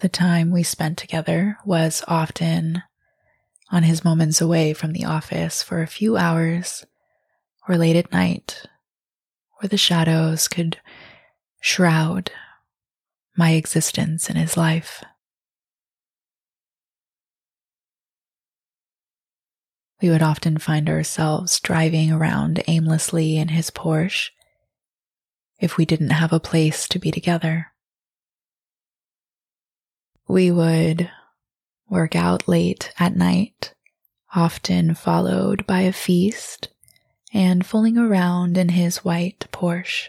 The 0.00 0.08
time 0.08 0.50
we 0.50 0.64
spent 0.64 0.98
together 0.98 1.56
was 1.64 2.02
often 2.08 2.82
on 3.70 3.84
his 3.84 4.04
moments 4.04 4.40
away 4.40 4.72
from 4.72 4.92
the 4.92 5.04
office 5.04 5.62
for 5.62 5.82
a 5.82 5.86
few 5.86 6.16
hours 6.16 6.84
or 7.68 7.76
late 7.76 7.96
at 7.96 8.12
night 8.12 8.64
where 9.58 9.68
the 9.68 9.76
shadows 9.76 10.48
could 10.48 10.78
shroud 11.60 12.30
my 13.36 13.50
existence 13.50 14.30
in 14.30 14.36
his 14.36 14.56
life. 14.56 15.02
We 20.00 20.10
would 20.10 20.22
often 20.22 20.58
find 20.58 20.88
ourselves 20.88 21.58
driving 21.58 22.12
around 22.12 22.62
aimlessly 22.68 23.36
in 23.36 23.48
his 23.48 23.70
Porsche 23.70 24.30
if 25.58 25.76
we 25.76 25.84
didn't 25.84 26.10
have 26.10 26.32
a 26.32 26.38
place 26.38 26.86
to 26.88 27.00
be 27.00 27.10
together. 27.10 27.72
We 30.28 30.52
would 30.52 31.10
work 31.88 32.14
out 32.14 32.46
late 32.46 32.92
at 32.98 33.16
night, 33.16 33.74
often 34.34 34.94
followed 34.94 35.66
by 35.66 35.80
a 35.80 35.92
feast 35.92 36.68
and 37.32 37.64
fooling 37.64 37.98
around 37.98 38.56
in 38.56 38.70
his 38.70 38.98
white 38.98 39.46
Porsche. 39.52 40.08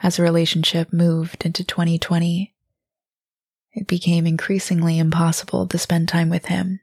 As 0.00 0.16
the 0.16 0.22
relationship 0.22 0.92
moved 0.92 1.44
into 1.44 1.64
2020, 1.64 2.54
it 3.72 3.86
became 3.86 4.26
increasingly 4.26 4.98
impossible 4.98 5.66
to 5.66 5.78
spend 5.78 6.08
time 6.08 6.30
with 6.30 6.46
him. 6.46 6.80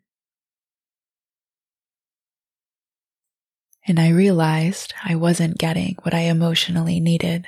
And 3.87 3.99
I 3.99 4.09
realized 4.09 4.93
I 5.03 5.15
wasn't 5.15 5.57
getting 5.57 5.95
what 6.01 6.13
I 6.13 6.21
emotionally 6.21 6.99
needed. 6.99 7.47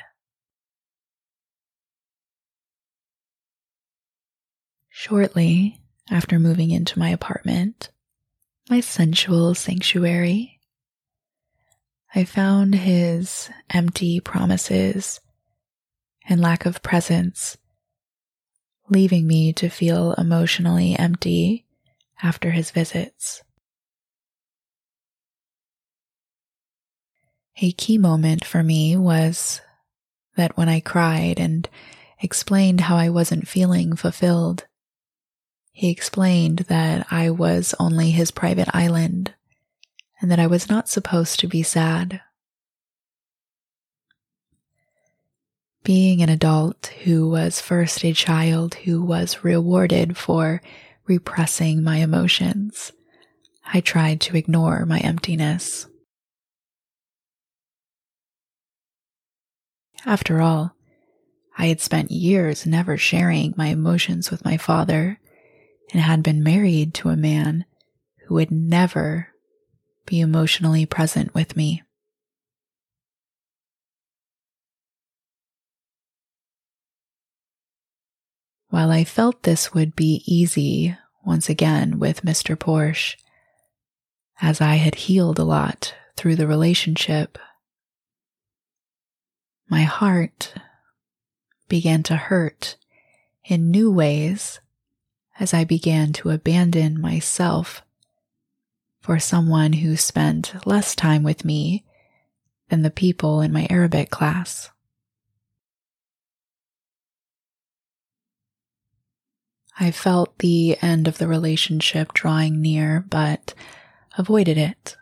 Shortly 4.90 5.82
after 6.10 6.40
moving 6.40 6.72
into 6.72 7.00
my 7.00 7.10
apartment, 7.10 7.90
my 8.70 8.80
sensual 8.82 9.56
sanctuary, 9.56 10.60
I 12.14 12.26
found 12.26 12.76
his 12.76 13.50
empty 13.70 14.20
promises 14.20 15.22
and 16.28 16.42
lack 16.42 16.66
of 16.66 16.82
presence, 16.82 17.58
leaving 18.90 19.28
me 19.28 19.54
to 19.54 19.70
feel 19.70 20.14
emotionally 20.14 20.98
empty 20.98 21.66
after 22.22 22.52
his 22.52 22.72
visits. 22.72 23.42
A 27.62 27.72
key 27.72 27.98
moment 27.98 28.46
for 28.46 28.62
me 28.62 28.96
was 28.96 29.62
that 30.36 30.58
when 30.58 30.70
I 30.70 30.80
cried 30.80 31.40
and 31.40 31.68
explained 32.20 32.82
how 32.82 32.98
I 32.98 33.10
wasn't 33.10 33.48
feeling 33.48 33.96
fulfilled, 33.96 34.67
he 35.78 35.92
explained 35.92 36.66
that 36.70 37.06
I 37.12 37.30
was 37.30 37.76
only 37.80 38.10
his 38.10 38.32
private 38.32 38.68
island 38.74 39.36
and 40.20 40.32
that 40.32 40.40
I 40.40 40.48
was 40.48 40.68
not 40.68 40.90
supposed 40.90 41.40
to 41.40 41.48
be 41.48 41.62
sad. 41.62 42.20
Being 45.84 46.24
an 46.24 46.30
adult 46.30 46.88
who 47.04 47.30
was 47.30 47.62
first 47.62 48.04
a 48.04 48.12
child 48.12 48.74
who 48.74 49.04
was 49.04 49.44
rewarded 49.44 50.18
for 50.18 50.64
repressing 51.06 51.84
my 51.84 51.98
emotions, 51.98 52.92
I 53.72 53.80
tried 53.80 54.20
to 54.22 54.36
ignore 54.36 54.84
my 54.84 54.98
emptiness. 54.98 55.86
After 60.08 60.42
all, 60.42 60.76
I 61.56 61.68
had 61.68 61.82
spent 61.82 62.10
years 62.10 62.66
never 62.66 62.98
sharing 62.98 63.54
my 63.56 63.68
emotions 63.68 64.32
with 64.32 64.44
my 64.44 64.58
father 64.58 65.20
and 65.92 66.02
had 66.02 66.24
been 66.24 66.44
married 66.44 66.94
to 66.94 67.10
a 67.10 67.16
man 67.16 67.66
who 68.26 68.36
would 68.36 68.52
never 68.52 69.30
be 70.06 70.20
emotionally 70.20 70.86
present 70.86 71.34
with 71.34 71.56
me. 71.56 71.84
While 78.70 78.92
I 78.92 79.06
felt 79.06 79.44
this 79.44 79.74
would 79.74 79.96
be 79.96 80.24
easy 80.26 80.98
once 81.26 81.50
again 81.50 82.00
with 82.00 82.24
Mr. 82.24 82.56
Porsche, 82.58 83.16
as 84.42 84.62
I 84.62 84.76
had 84.76 84.96
healed 84.96 85.40
a 85.40 85.44
lot 85.44 85.96
through 86.16 86.36
the 86.36 86.48
relationship, 86.48 87.38
my 89.70 89.84
heart 89.84 90.54
began 91.68 92.04
to 92.04 92.16
hurt 92.16 92.76
in 93.46 93.72
new 93.72 93.92
ways 93.92 94.60
as 95.40 95.54
I 95.54 95.64
began 95.64 96.14
to 96.14 96.30
abandon 96.30 97.00
myself 97.00 97.84
for 99.02 99.20
someone 99.20 99.74
who 99.74 99.96
spent 99.96 100.66
less 100.66 100.96
time 100.96 101.24
with 101.24 101.46
me 101.46 101.86
than 102.70 102.82
the 102.82 102.92
people 102.92 103.42
in 103.42 103.52
my 103.54 103.68
Arabic 103.70 104.10
class. 104.10 104.70
I 109.80 109.92
felt 109.92 110.40
the 110.40 110.78
end 110.82 111.08
of 111.08 111.20
the 111.20 111.28
relationship 111.28 112.14
drawing 112.14 112.62
near, 112.62 113.06
but 113.10 113.54
avoided 114.18 114.58
it. 114.58 114.98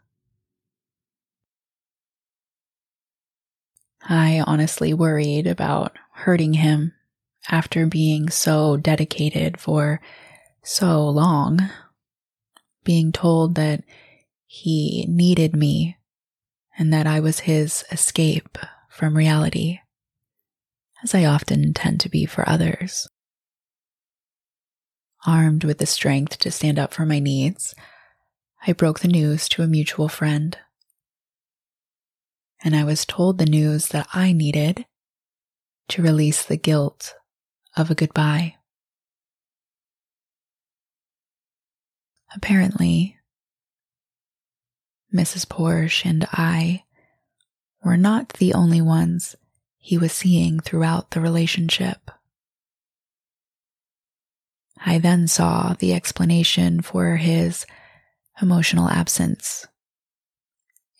I 4.07 4.43
honestly 4.45 4.93
worried 4.93 5.47
about 5.47 5.97
hurting 6.11 6.53
him 6.53 6.93
after 7.49 7.87
being 7.87 8.29
so 8.29 8.77
dedicated 8.77 9.59
for 9.59 10.01
so 10.65 11.07
long, 11.07 11.69
being 12.83 13.11
told 13.11 13.55
that 13.55 13.83
he 14.45 15.05
needed 15.07 15.55
me 15.55 15.97
and 16.77 16.91
that 16.91 17.07
I 17.07 17.19
was 17.19 17.41
his 17.41 17.83
escape 17.91 18.57
from 18.89 19.15
reality, 19.15 19.79
as 21.03 21.15
I 21.15 21.25
often 21.25 21.73
tend 21.73 21.99
to 22.01 22.09
be 22.09 22.25
for 22.25 22.47
others. 22.47 23.07
Armed 25.25 25.63
with 25.63 25.79
the 25.79 25.85
strength 25.85 26.39
to 26.39 26.51
stand 26.51 26.77
up 26.77 26.93
for 26.93 27.05
my 27.05 27.19
needs, 27.19 27.73
I 28.67 28.73
broke 28.73 28.99
the 28.99 29.07
news 29.07 29.47
to 29.49 29.63
a 29.63 29.67
mutual 29.67 30.09
friend 30.09 30.57
and 32.65 32.75
I 32.75 32.83
was 32.83 33.05
told 33.05 33.37
the 33.37 33.45
news 33.45 33.89
that 33.89 34.07
I 34.13 34.33
needed 34.33 34.85
to 35.89 36.01
release 36.01 36.43
the 36.43 36.57
guilt 36.57 37.13
of 37.77 37.91
a 37.91 37.95
goodbye. 37.95 38.55
Apparently, 42.35 43.17
Mrs. 45.13 45.45
Porsche 45.47 46.05
and 46.05 46.27
I 46.33 46.83
were 47.83 47.97
not 47.97 48.33
the 48.33 48.53
only 48.53 48.81
ones 48.81 49.35
he 49.77 49.97
was 49.97 50.11
seeing 50.11 50.59
throughout 50.59 51.11
the 51.11 51.21
relationship. 51.21 52.11
I 54.85 54.97
then 54.99 55.27
saw 55.27 55.73
the 55.73 55.93
explanation 55.93 56.81
for 56.81 57.15
his 57.15 57.65
emotional 58.41 58.89
absence 58.89 59.65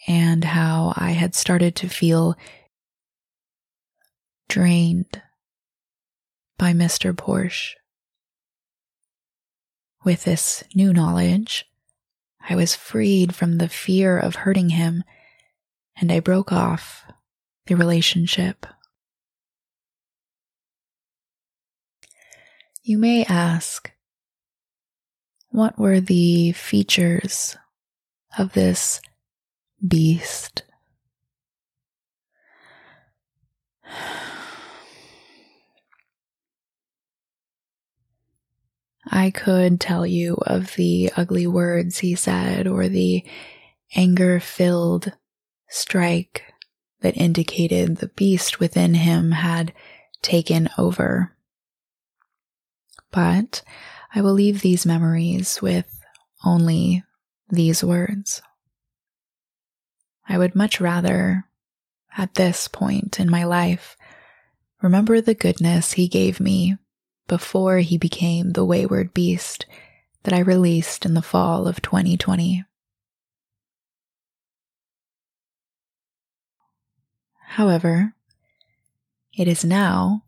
and 0.08 0.44
how 0.44 0.94
I 0.96 1.12
had 1.12 1.36
started 1.36 1.76
to 1.78 1.90
feel 1.90 2.36
drained 4.48 5.22
by 6.58 6.72
Mr. 6.72 7.14
Porsche. 7.14 7.74
With 10.06 10.24
this 10.24 10.64
new 10.76 10.94
knowledge, 10.94 11.66
I 12.48 12.56
was 12.56 12.76
freed 12.76 13.34
from 13.34 13.58
the 13.58 13.68
fear 13.68 14.20
of 14.20 14.36
hurting 14.36 14.70
him 14.70 15.04
and 16.00 16.12
I 16.12 16.20
broke 16.20 16.52
off 16.52 17.04
the 17.66 17.76
relationship. 17.76 18.68
You 22.84 23.00
may 23.00 23.26
ask, 23.26 23.92
what 25.50 25.80
were 25.80 26.00
the 26.00 26.52
features 26.52 27.58
of 28.38 28.54
this 28.54 29.02
beast. 29.86 30.62
I 39.08 39.30
could 39.30 39.80
tell 39.80 40.06
you 40.06 40.36
of 40.46 40.76
the 40.76 41.12
ugly 41.16 41.48
words 41.48 42.00
he 42.00 42.16
said 42.16 42.68
or 42.68 42.88
the 42.88 43.24
anger 43.96 44.40
filled 44.40 45.12
strike 45.70 46.44
that 47.02 47.18
indicated 47.18 47.98
the 47.98 48.08
beast 48.08 48.60
within 48.60 48.96
him 48.96 49.32
had 49.32 49.74
taken 50.22 50.70
over. 50.78 51.36
But 53.12 53.62
I 54.14 54.22
will 54.22 54.34
leave 54.34 54.62
these 54.62 54.86
memories 54.86 55.62
with 55.62 56.02
only 56.44 57.04
these 57.50 57.84
words. 57.84 58.42
I 60.28 60.38
would 60.38 60.56
much 60.56 60.82
rather, 60.82 61.46
at 62.18 62.34
this 62.34 62.68
point 62.68 63.20
in 63.20 63.30
my 63.30 63.44
life, 63.44 63.96
remember 64.82 65.22
the 65.22 65.36
goodness 65.36 65.94
he 65.94 66.08
gave 66.08 66.40
me 66.40 66.78
before 67.28 67.80
he 67.80 67.98
became 67.98 68.52
the 68.52 68.66
wayward 68.66 69.14
beast 69.14 69.66
that 70.24 70.34
I 70.34 70.40
released 70.40 71.06
in 71.06 71.14
the 71.14 71.22
fall 71.22 71.68
of 71.68 71.82
2020. 71.82 72.64
However, 77.50 78.14
it 79.38 79.48
is 79.48 79.64
now 79.64 80.24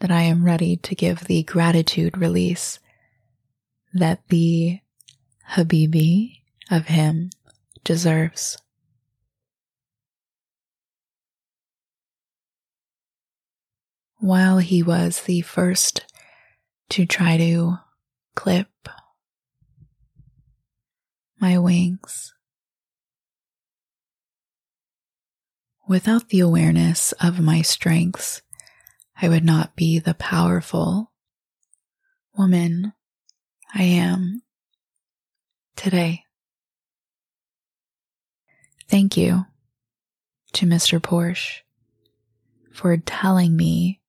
that 0.00 0.10
I 0.10 0.22
am 0.22 0.44
ready 0.44 0.76
to 0.76 0.94
give 0.94 1.24
the 1.24 1.42
gratitude 1.44 2.18
release 2.18 2.78
that 3.94 4.22
the 4.28 4.80
Habibi 5.52 6.42
of 6.70 6.86
him 6.86 7.30
deserves. 7.84 8.58
while 14.22 14.58
he 14.58 14.84
was 14.84 15.22
the 15.22 15.40
first 15.40 16.04
to 16.92 17.06
try 17.06 17.38
to 17.38 17.78
clip 18.36 18.68
my 21.40 21.56
wings. 21.56 22.34
Without 25.88 26.28
the 26.28 26.40
awareness 26.40 27.12
of 27.12 27.40
my 27.40 27.62
strengths, 27.62 28.42
I 29.22 29.30
would 29.30 29.42
not 29.42 29.74
be 29.74 30.00
the 30.00 30.12
powerful 30.12 31.10
woman 32.36 32.92
I 33.74 33.84
am 33.84 34.42
today. 35.76 36.24
Thank 38.86 39.16
you 39.16 39.46
to 40.52 40.66
Mr. 40.66 41.00
Porsche 41.00 41.60
for 42.70 42.94
telling 42.98 43.56
me 43.56 44.01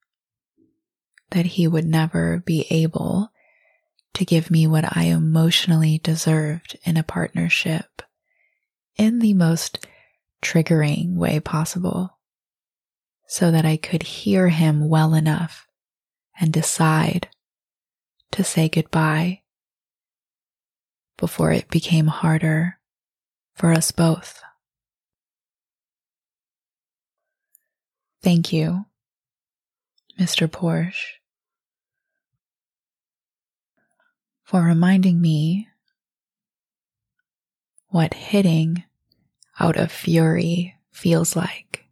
that 1.34 1.46
he 1.46 1.68
would 1.68 1.86
never 1.86 2.42
be 2.46 2.66
able 2.70 3.32
to 4.14 4.26
give 4.26 4.52
me 4.52 4.68
what 4.68 4.96
I 4.96 5.06
emotionally 5.06 5.98
deserved 5.98 6.78
in 6.84 6.98
a 6.98 7.04
partnership 7.04 8.02
in 8.96 9.20
the 9.20 9.34
most 9.34 9.88
triggering 10.44 11.16
way 11.16 11.40
possible 11.40 12.18
so 13.28 13.50
that 13.50 13.66
I 13.66 13.78
could 13.78 14.04
hear 14.04 14.50
him 14.50 14.88
well 14.88 15.16
enough 15.16 15.68
and 16.40 16.54
decide 16.54 17.30
to 18.32 18.44
say 18.44 18.70
goodbye 18.70 19.42
before 21.18 21.52
it 21.52 21.70
became 21.70 22.08
harder 22.08 22.80
for 23.56 23.72
us 23.72 23.92
both. 23.92 24.42
Thank 28.22 28.54
you, 28.54 28.86
Mr. 30.20 30.48
Porsche, 30.48 31.18
for 34.44 34.62
reminding 34.62 35.22
me 35.22 35.68
what 37.88 38.14
hitting 38.14 38.84
out 39.60 39.78
of 39.78 39.92
fury 39.92 40.76
feels 40.92 41.36
like. 41.36 41.86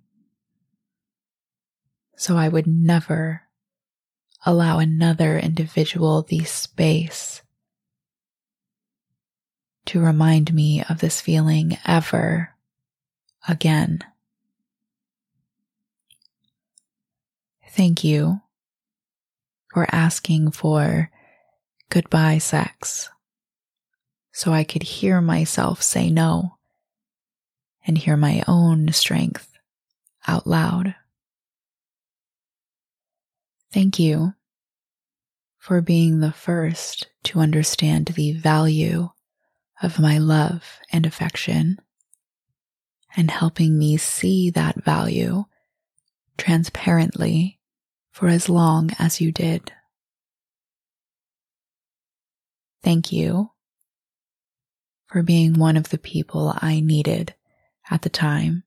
So 2.17 2.37
I 2.37 2.49
would 2.49 2.67
never 2.67 3.43
allow 4.45 4.79
another 4.79 5.37
individual 5.37 6.23
the 6.23 6.43
space 6.43 7.41
to 9.85 9.99
remind 9.99 10.53
me 10.53 10.83
of 10.89 10.99
this 10.99 11.21
feeling 11.21 11.77
ever 11.85 12.55
again. 13.47 13.99
Thank 17.69 18.03
you 18.03 18.41
for 19.71 19.87
asking 19.93 20.51
for 20.51 21.10
goodbye 21.91 22.37
sex 22.37 23.09
so 24.31 24.53
I 24.53 24.63
could 24.63 24.81
hear 24.81 25.19
myself 25.19 25.81
say 25.81 26.09
no 26.09 26.55
and 27.85 27.97
hear 27.97 28.15
my 28.15 28.43
own 28.47 28.93
strength 28.93 29.51
out 30.25 30.47
loud. 30.47 30.95
Thank 33.73 33.99
you 33.99 34.35
for 35.57 35.81
being 35.81 36.21
the 36.21 36.31
first 36.31 37.07
to 37.25 37.39
understand 37.39 38.05
the 38.07 38.31
value 38.31 39.09
of 39.83 39.99
my 39.99 40.17
love 40.17 40.79
and 40.93 41.05
affection 41.05 41.77
and 43.17 43.29
helping 43.29 43.77
me 43.77 43.97
see 43.97 44.49
that 44.51 44.81
value 44.81 45.43
transparently 46.37 47.59
for 48.11 48.29
as 48.29 48.47
long 48.47 48.91
as 48.97 49.19
you 49.19 49.33
did. 49.33 49.73
Thank 52.83 53.11
you 53.11 53.51
for 55.07 55.23
being 55.23 55.53
one 55.53 55.77
of 55.77 55.89
the 55.89 55.97
people 55.97 56.53
I 56.61 56.79
needed 56.79 57.35
at 57.89 58.01
the 58.01 58.09
time 58.09 58.63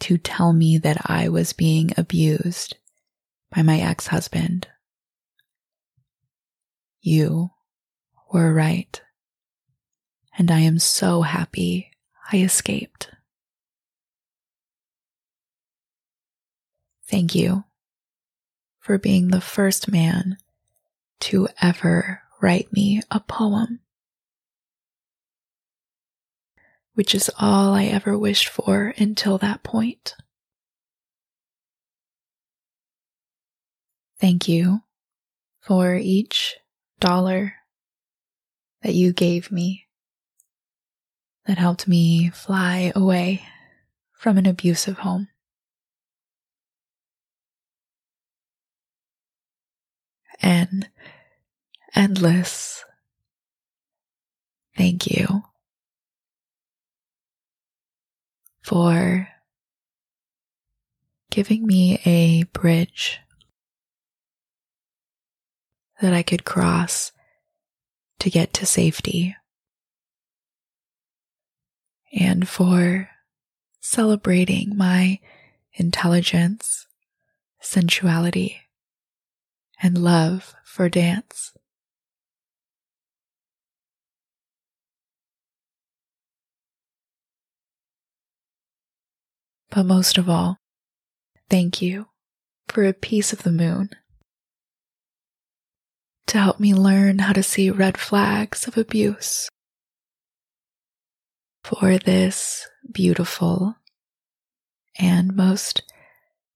to 0.00 0.18
tell 0.18 0.52
me 0.52 0.78
that 0.78 1.10
I 1.10 1.28
was 1.28 1.52
being 1.52 1.92
abused 1.96 2.76
by 3.54 3.62
my 3.62 3.78
ex 3.78 4.08
husband. 4.08 4.68
You 7.00 7.50
were 8.32 8.52
right 8.52 9.00
and 10.36 10.50
I 10.50 10.60
am 10.60 10.78
so 10.78 11.22
happy 11.22 11.90
I 12.32 12.38
escaped. 12.38 13.10
Thank 17.06 17.34
you 17.34 17.64
for 18.78 18.96
being 18.96 19.28
the 19.28 19.40
first 19.40 19.90
man 19.90 20.38
to 21.20 21.48
ever 21.60 22.22
write 22.40 22.72
me 22.72 23.02
a 23.10 23.20
poem, 23.20 23.80
which 26.94 27.14
is 27.14 27.30
all 27.38 27.74
I 27.74 27.84
ever 27.84 28.18
wished 28.18 28.48
for 28.48 28.94
until 28.96 29.38
that 29.38 29.62
point. 29.62 30.14
Thank 34.20 34.48
you 34.48 34.80
for 35.60 35.94
each 35.94 36.56
dollar 36.98 37.54
that 38.82 38.94
you 38.94 39.12
gave 39.12 39.50
me 39.50 39.86
that 41.46 41.58
helped 41.58 41.88
me 41.88 42.30
fly 42.30 42.92
away 42.94 43.42
from 44.12 44.36
an 44.38 44.46
abusive 44.46 44.98
home. 44.98 45.28
And 50.42 50.88
endless. 52.00 52.82
Thank 54.74 55.06
you. 55.06 55.42
For 58.62 59.28
giving 61.30 61.66
me 61.66 62.00
a 62.06 62.44
bridge 62.44 63.20
that 66.00 66.14
I 66.14 66.22
could 66.22 66.46
cross 66.46 67.12
to 68.20 68.30
get 68.30 68.54
to 68.54 68.64
safety. 68.64 69.36
And 72.18 72.48
for 72.48 73.10
celebrating 73.80 74.74
my 74.74 75.20
intelligence, 75.74 76.86
sensuality, 77.60 78.62
and 79.82 79.98
love 79.98 80.54
for 80.64 80.88
dance. 80.88 81.52
But 89.70 89.84
most 89.84 90.18
of 90.18 90.28
all, 90.28 90.58
thank 91.48 91.80
you 91.80 92.08
for 92.68 92.84
a 92.84 92.92
piece 92.92 93.32
of 93.32 93.42
the 93.42 93.52
moon 93.52 93.90
to 96.26 96.38
help 96.38 96.60
me 96.60 96.74
learn 96.74 97.20
how 97.20 97.32
to 97.32 97.42
see 97.42 97.70
red 97.70 97.98
flags 97.98 98.68
of 98.68 98.76
abuse 98.76 99.48
for 101.64 101.98
this 101.98 102.68
beautiful 102.92 103.76
and 104.98 105.34
most 105.34 105.82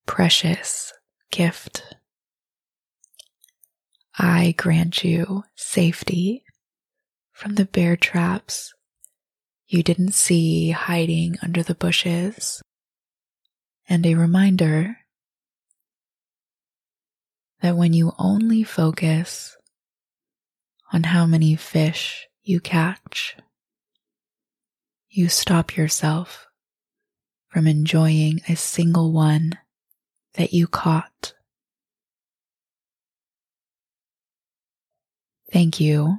precious 0.07 0.92
gift. 1.31 1.83
I 4.16 4.55
grant 4.57 5.03
you 5.03 5.42
safety 5.57 6.44
from 7.33 7.57
the 7.57 7.64
bear 7.64 7.96
traps 7.96 8.72
you 9.66 9.83
didn't 9.83 10.14
see 10.14 10.70
hiding 10.70 11.37
under 11.42 11.62
the 11.62 11.74
bushes, 11.74 12.62
and 13.88 14.07
a 14.07 14.14
reminder 14.14 14.97
that 17.61 17.77
when 17.77 17.92
you 17.92 18.12
only 18.18 18.62
focus 18.62 19.57
on 20.92 21.05
how 21.05 21.27
many 21.27 21.57
fish 21.57 22.27
you 22.42 22.61
catch, 22.61 23.37
you 25.09 25.29
stop 25.29 25.77
yourself 25.77 26.47
from 27.49 27.66
enjoying 27.66 28.40
a 28.49 28.57
single 28.57 29.12
one 29.12 29.59
that 30.35 30.53
you 30.53 30.66
caught. 30.66 31.35
Thank 35.53 35.79
you. 35.79 36.18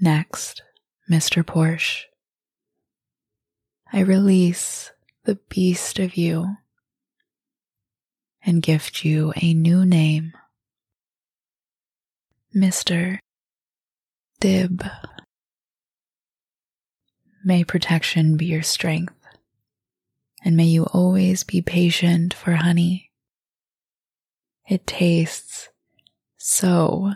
Next, 0.00 0.62
Mr. 1.10 1.44
Porsche. 1.44 2.04
I 3.92 4.00
release 4.00 4.90
the 5.24 5.36
beast 5.48 5.98
of 5.98 6.16
you 6.16 6.56
and 8.44 8.62
gift 8.62 9.04
you 9.04 9.32
a 9.36 9.54
new 9.54 9.84
name. 9.86 10.32
Mr. 12.54 13.18
Dib. 14.40 14.84
May 17.44 17.64
protection 17.64 18.36
be 18.36 18.46
your 18.46 18.62
strength, 18.62 19.14
and 20.44 20.56
may 20.56 20.64
you 20.64 20.84
always 20.84 21.44
be 21.44 21.62
patient 21.62 22.34
for 22.34 22.52
honey. 22.52 23.10
It 24.68 24.86
tastes 24.86 25.68
so 26.36 27.12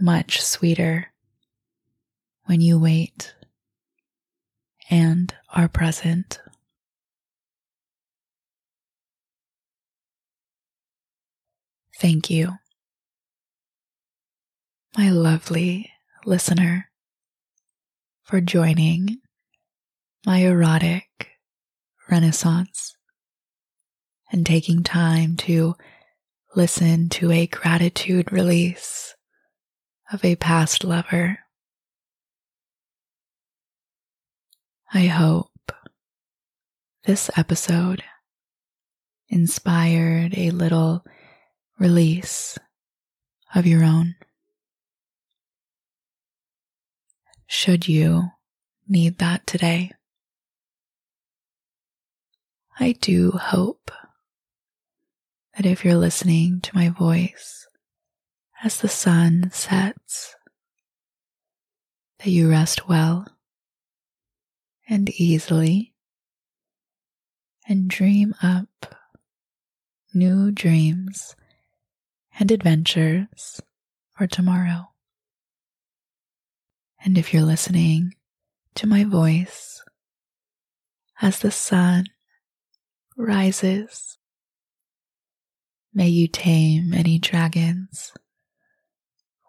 much 0.00 0.40
sweeter 0.42 1.12
when 2.44 2.60
you 2.60 2.78
wait 2.78 3.34
and 4.90 5.34
are 5.54 5.68
present. 5.68 6.40
Thank 12.02 12.30
you, 12.30 12.58
my 14.98 15.10
lovely 15.10 15.88
listener, 16.24 16.90
for 18.24 18.40
joining 18.40 19.18
my 20.26 20.38
erotic 20.38 21.28
renaissance 22.10 22.96
and 24.32 24.44
taking 24.44 24.82
time 24.82 25.36
to 25.36 25.76
listen 26.56 27.08
to 27.10 27.30
a 27.30 27.46
gratitude 27.46 28.32
release 28.32 29.14
of 30.12 30.24
a 30.24 30.34
past 30.34 30.82
lover. 30.82 31.38
I 34.92 35.06
hope 35.06 35.70
this 37.04 37.30
episode 37.36 38.02
inspired 39.28 40.36
a 40.36 40.50
little 40.50 41.04
release 41.82 42.56
of 43.56 43.66
your 43.66 43.82
own. 43.82 44.14
Should 47.48 47.88
you 47.88 48.28
need 48.88 49.18
that 49.18 49.48
today, 49.48 49.90
I 52.78 52.92
do 52.92 53.32
hope 53.32 53.90
that 55.56 55.66
if 55.66 55.84
you're 55.84 55.96
listening 55.96 56.60
to 56.60 56.74
my 56.74 56.88
voice 56.88 57.66
as 58.62 58.80
the 58.80 58.88
sun 58.88 59.50
sets, 59.52 60.36
that 62.18 62.30
you 62.30 62.48
rest 62.48 62.88
well 62.88 63.26
and 64.88 65.10
easily 65.10 65.94
and 67.68 67.90
dream 67.90 68.36
up 68.40 68.94
new 70.14 70.52
dreams 70.52 71.34
and 72.38 72.50
adventures 72.50 73.60
for 74.16 74.26
tomorrow. 74.26 74.90
And 77.04 77.18
if 77.18 77.32
you're 77.32 77.42
listening 77.42 78.14
to 78.76 78.86
my 78.86 79.04
voice 79.04 79.82
as 81.20 81.40
the 81.40 81.50
sun 81.50 82.06
rises, 83.16 84.18
may 85.92 86.08
you 86.08 86.28
tame 86.28 86.94
any 86.94 87.18
dragons 87.18 88.12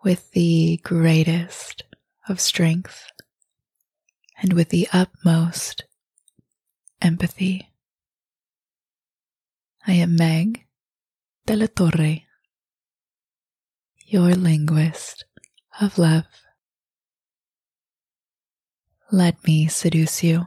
with 0.04 0.32
the 0.32 0.78
greatest 0.84 1.84
of 2.28 2.40
strength 2.40 3.06
and 4.42 4.54
with 4.54 4.70
the 4.70 4.88
utmost 4.92 5.86
empathy. 7.02 7.70
I 9.86 9.94
am 9.94 10.16
Meg 10.16 10.66
de 11.46 11.56
la 11.56 11.68
Torre, 11.68 12.22
your 14.14 14.36
linguist 14.36 15.26
of 15.82 15.98
love. 15.98 16.26
Let 19.12 19.44
me 19.44 19.68
seduce 19.68 20.24
you. 20.24 20.46